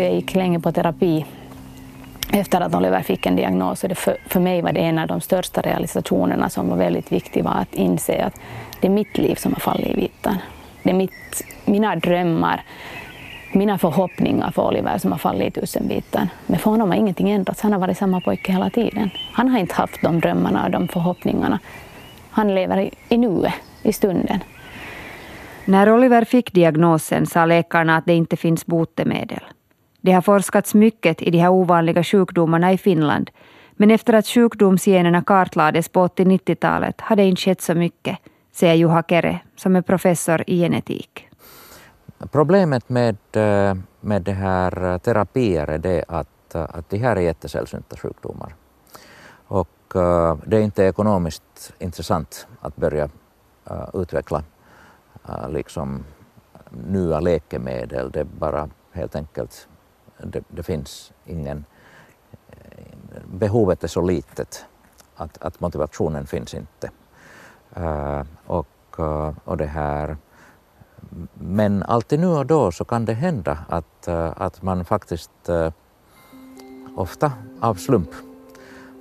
Jag 0.01 0.13
gick 0.13 0.35
länge 0.35 0.59
på 0.59 0.71
terapi 0.71 1.25
efter 2.33 2.61
att 2.61 2.75
Oliver 2.75 3.01
fick 3.01 3.25
en 3.25 3.35
diagnos. 3.35 3.83
Och 3.83 3.89
det 3.89 3.95
för, 3.95 4.17
för 4.25 4.39
mig 4.39 4.61
var 4.61 4.71
det 4.71 4.79
en 4.79 4.99
av 4.99 5.07
de 5.07 5.21
största 5.21 5.61
realisationerna 5.61 6.49
som 6.49 6.69
var 6.69 6.77
väldigt 6.77 7.11
viktig 7.11 7.43
var 7.43 7.51
att 7.51 7.75
inse 7.75 8.23
att 8.25 8.39
det 8.81 8.87
är 8.87 8.91
mitt 8.91 9.17
liv 9.17 9.35
som 9.35 9.53
har 9.53 9.59
fallit 9.59 9.87
i 9.87 9.93
vitan. 9.93 10.37
Det 10.83 10.89
är 10.89 10.93
mitt, 10.93 11.43
mina 11.65 11.95
drömmar, 11.95 12.63
mina 13.53 13.77
förhoppningar 13.77 14.51
för 14.51 14.67
Oliver 14.67 14.97
som 14.97 15.11
har 15.11 15.19
fallit 15.19 15.57
i 15.57 15.61
tusen 15.61 15.87
bitar. 15.87 16.27
Men 16.47 16.59
för 16.59 16.71
honom 16.71 16.89
har 16.89 16.97
ingenting 16.97 17.29
ändrats. 17.29 17.61
Han 17.61 17.73
har 17.73 17.79
varit 17.79 17.97
samma 17.97 18.21
pojke 18.21 18.51
hela 18.51 18.69
tiden. 18.69 19.09
Han 19.33 19.49
har 19.49 19.59
inte 19.59 19.75
haft 19.75 20.01
de 20.01 20.19
drömmarna 20.19 20.65
och 20.65 20.71
de 20.71 20.87
förhoppningarna. 20.87 21.59
Han 22.29 22.55
lever 22.55 22.77
i, 22.77 22.91
i 23.09 23.17
nuet, 23.17 23.53
i 23.83 23.93
stunden. 23.93 24.39
När 25.65 25.93
Oliver 25.93 26.25
fick 26.25 26.53
diagnosen 26.53 27.25
sa 27.25 27.45
läkarna 27.45 27.97
att 27.97 28.05
det 28.05 28.13
inte 28.13 28.37
finns 28.37 28.65
botemedel. 28.65 29.41
Det 30.07 30.13
har 30.13 30.21
forskats 30.21 30.73
mycket 30.73 31.21
i 31.21 31.31
de 31.31 31.37
här 31.37 31.49
ovanliga 31.49 32.03
sjukdomarna 32.03 32.73
i 32.73 32.77
Finland, 32.77 33.29
men 33.71 33.91
efter 33.91 34.13
att 34.13 34.27
sjukdomsgenerna 34.27 35.23
kartlades 35.23 35.89
på 35.89 36.07
80-90-talet 36.07 37.01
har 37.01 37.15
det 37.15 37.23
inte 37.23 37.41
skett 37.41 37.61
så 37.61 37.75
mycket, 37.75 38.17
säger 38.51 38.73
Juha 38.73 39.03
Kere, 39.03 39.39
som 39.55 39.75
är 39.75 39.81
professor 39.81 40.43
i 40.47 40.59
genetik. 40.59 41.27
Problemet 42.31 42.89
med, 42.89 43.17
eh, 43.31 43.75
med 44.01 44.21
det 44.21 44.31
här 44.31 44.93
eh, 44.93 44.97
terapier 44.97 45.67
är 45.67 45.77
det 45.77 46.03
att, 46.07 46.55
eh, 46.55 46.61
att 46.61 46.89
de 46.89 46.97
här 46.97 47.15
är 47.15 47.21
jättesällsynta 47.21 47.95
sjukdomar. 47.97 48.55
Och 49.47 49.93
det 50.45 50.57
är 50.57 50.61
inte 50.61 50.83
ekonomiskt 50.83 51.73
intressant 51.79 52.47
att 52.61 52.75
börja 52.75 53.09
utveckla 53.93 54.43
liksom 55.49 56.03
nya 56.71 57.19
läkemedel. 57.19 58.11
Det 58.11 58.19
är 58.19 58.23
bara 58.39 58.69
helt 58.91 59.15
enkelt 59.15 59.67
det, 60.23 60.43
det 60.47 60.63
finns 60.63 61.13
ingen... 61.25 61.65
Eh, 62.49 63.21
behovet 63.25 63.83
är 63.83 63.87
så 63.87 64.01
litet 64.01 64.65
att, 65.15 65.37
att 65.41 65.59
motivationen 65.59 66.27
finns 66.27 66.53
inte. 66.53 66.89
Uh, 67.77 68.23
och, 68.45 68.99
uh, 68.99 69.31
och 69.43 69.57
det 69.57 69.65
här... 69.65 70.17
Men 71.33 71.83
alltid 71.83 72.19
nu 72.19 72.27
och 72.27 72.45
då 72.45 72.71
så 72.71 72.85
kan 72.85 73.05
det 73.05 73.13
hända 73.13 73.57
att, 73.69 74.07
uh, 74.07 74.31
att 74.35 74.61
man 74.61 74.85
faktiskt 74.85 75.31
ofta 76.95 77.31
av 77.61 77.75
slump 77.75 78.09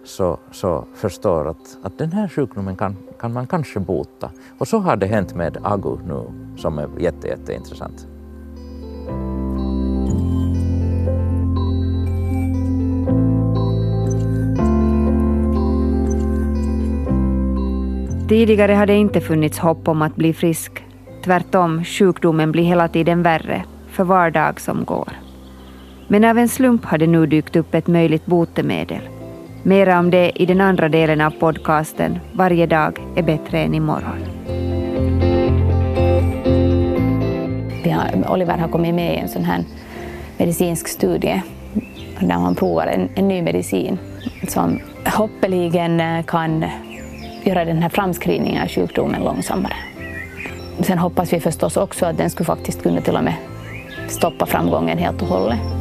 så, 0.05 0.38
så 0.52 0.85
förstår 0.94 1.48
att, 1.48 1.76
att 1.83 1.98
den 1.98 2.12
här 2.12 2.29
sjukdomen 2.29 2.76
kan, 2.76 2.96
kan 3.18 3.33
man 3.33 3.46
kanske 3.46 3.81
bota. 3.81 4.31
Och 4.59 4.68
så 4.68 4.79
har 4.79 4.96
det 4.96 5.07
hänt 5.07 5.35
med 5.35 5.59
Agu 5.62 5.98
nu 6.07 6.52
som 6.57 6.79
är 6.79 6.88
jätte, 6.98 7.29
jätteintressant. 7.29 8.15
Tidigare 18.29 18.73
har 18.73 18.87
det 18.87 18.95
inte 18.95 19.21
funnits 19.21 19.59
hopp 19.59 19.89
om 19.89 20.03
att 20.03 20.17
bli 20.17 20.33
frisk. 20.33 20.85
Tvärtom, 21.25 21.85
sjukdomen 21.85 22.53
blir 22.53 22.65
hela 22.65 22.89
tiden 22.89 23.23
värre 23.23 23.65
för 23.91 24.05
var 24.05 24.31
dag 24.31 24.61
som 24.61 24.85
går. 24.85 25.09
Men 26.09 26.25
av 26.25 26.39
en 26.39 26.49
slump 26.49 26.85
har 26.85 26.99
det 26.99 27.07
nu 27.07 27.27
dykt 27.27 27.57
upp 27.57 27.75
ett 27.75 27.87
möjligt 27.87 28.27
botemedel. 28.27 29.01
Mera 29.62 29.99
om 29.99 30.11
det 30.11 30.43
i 30.43 30.47
den 30.47 30.61
andra 30.61 30.89
delen 30.89 31.21
av 31.21 31.31
podcasten 31.31 32.19
Varje 32.33 32.67
dag 32.67 32.99
är 33.17 33.23
bättre 33.23 33.59
än 33.59 33.75
imorgon. 33.75 34.19
Vi 37.85 37.91
har, 37.91 38.33
Oliver 38.33 38.59
har 38.59 38.69
kommit 38.69 38.95
med 38.95 39.15
i 39.15 39.19
en 39.19 39.29
sån 39.29 39.45
här 39.45 39.65
medicinsk 40.39 40.89
studie 40.89 41.43
där 42.21 42.39
man 42.39 42.55
provar 42.55 42.87
en, 42.87 43.09
en 43.15 43.29
ny 43.29 43.43
medicin 43.43 43.99
som 44.49 44.81
hoppeligen 45.05 46.01
eh, 46.01 46.25
kan 46.25 46.65
göra 47.46 47.64
den 47.64 47.82
här 47.82 47.88
framskrivningen 47.88 48.62
av 48.62 48.68
sjukdomen 48.68 49.24
långsammare. 49.24 49.76
Sen 50.80 50.98
hoppas 50.98 51.32
vi 51.32 51.40
förstås 51.40 51.76
också 51.76 52.06
att 52.06 52.18
den 52.18 52.30
skulle 52.30 52.44
faktiskt 52.44 52.82
kunna 52.82 53.00
till 53.00 53.16
och 53.16 53.24
med 53.24 53.35
stoppa 54.09 54.46
framgången 54.46 54.98
helt 54.98 55.22
och 55.22 55.28
hållet. 55.28 55.76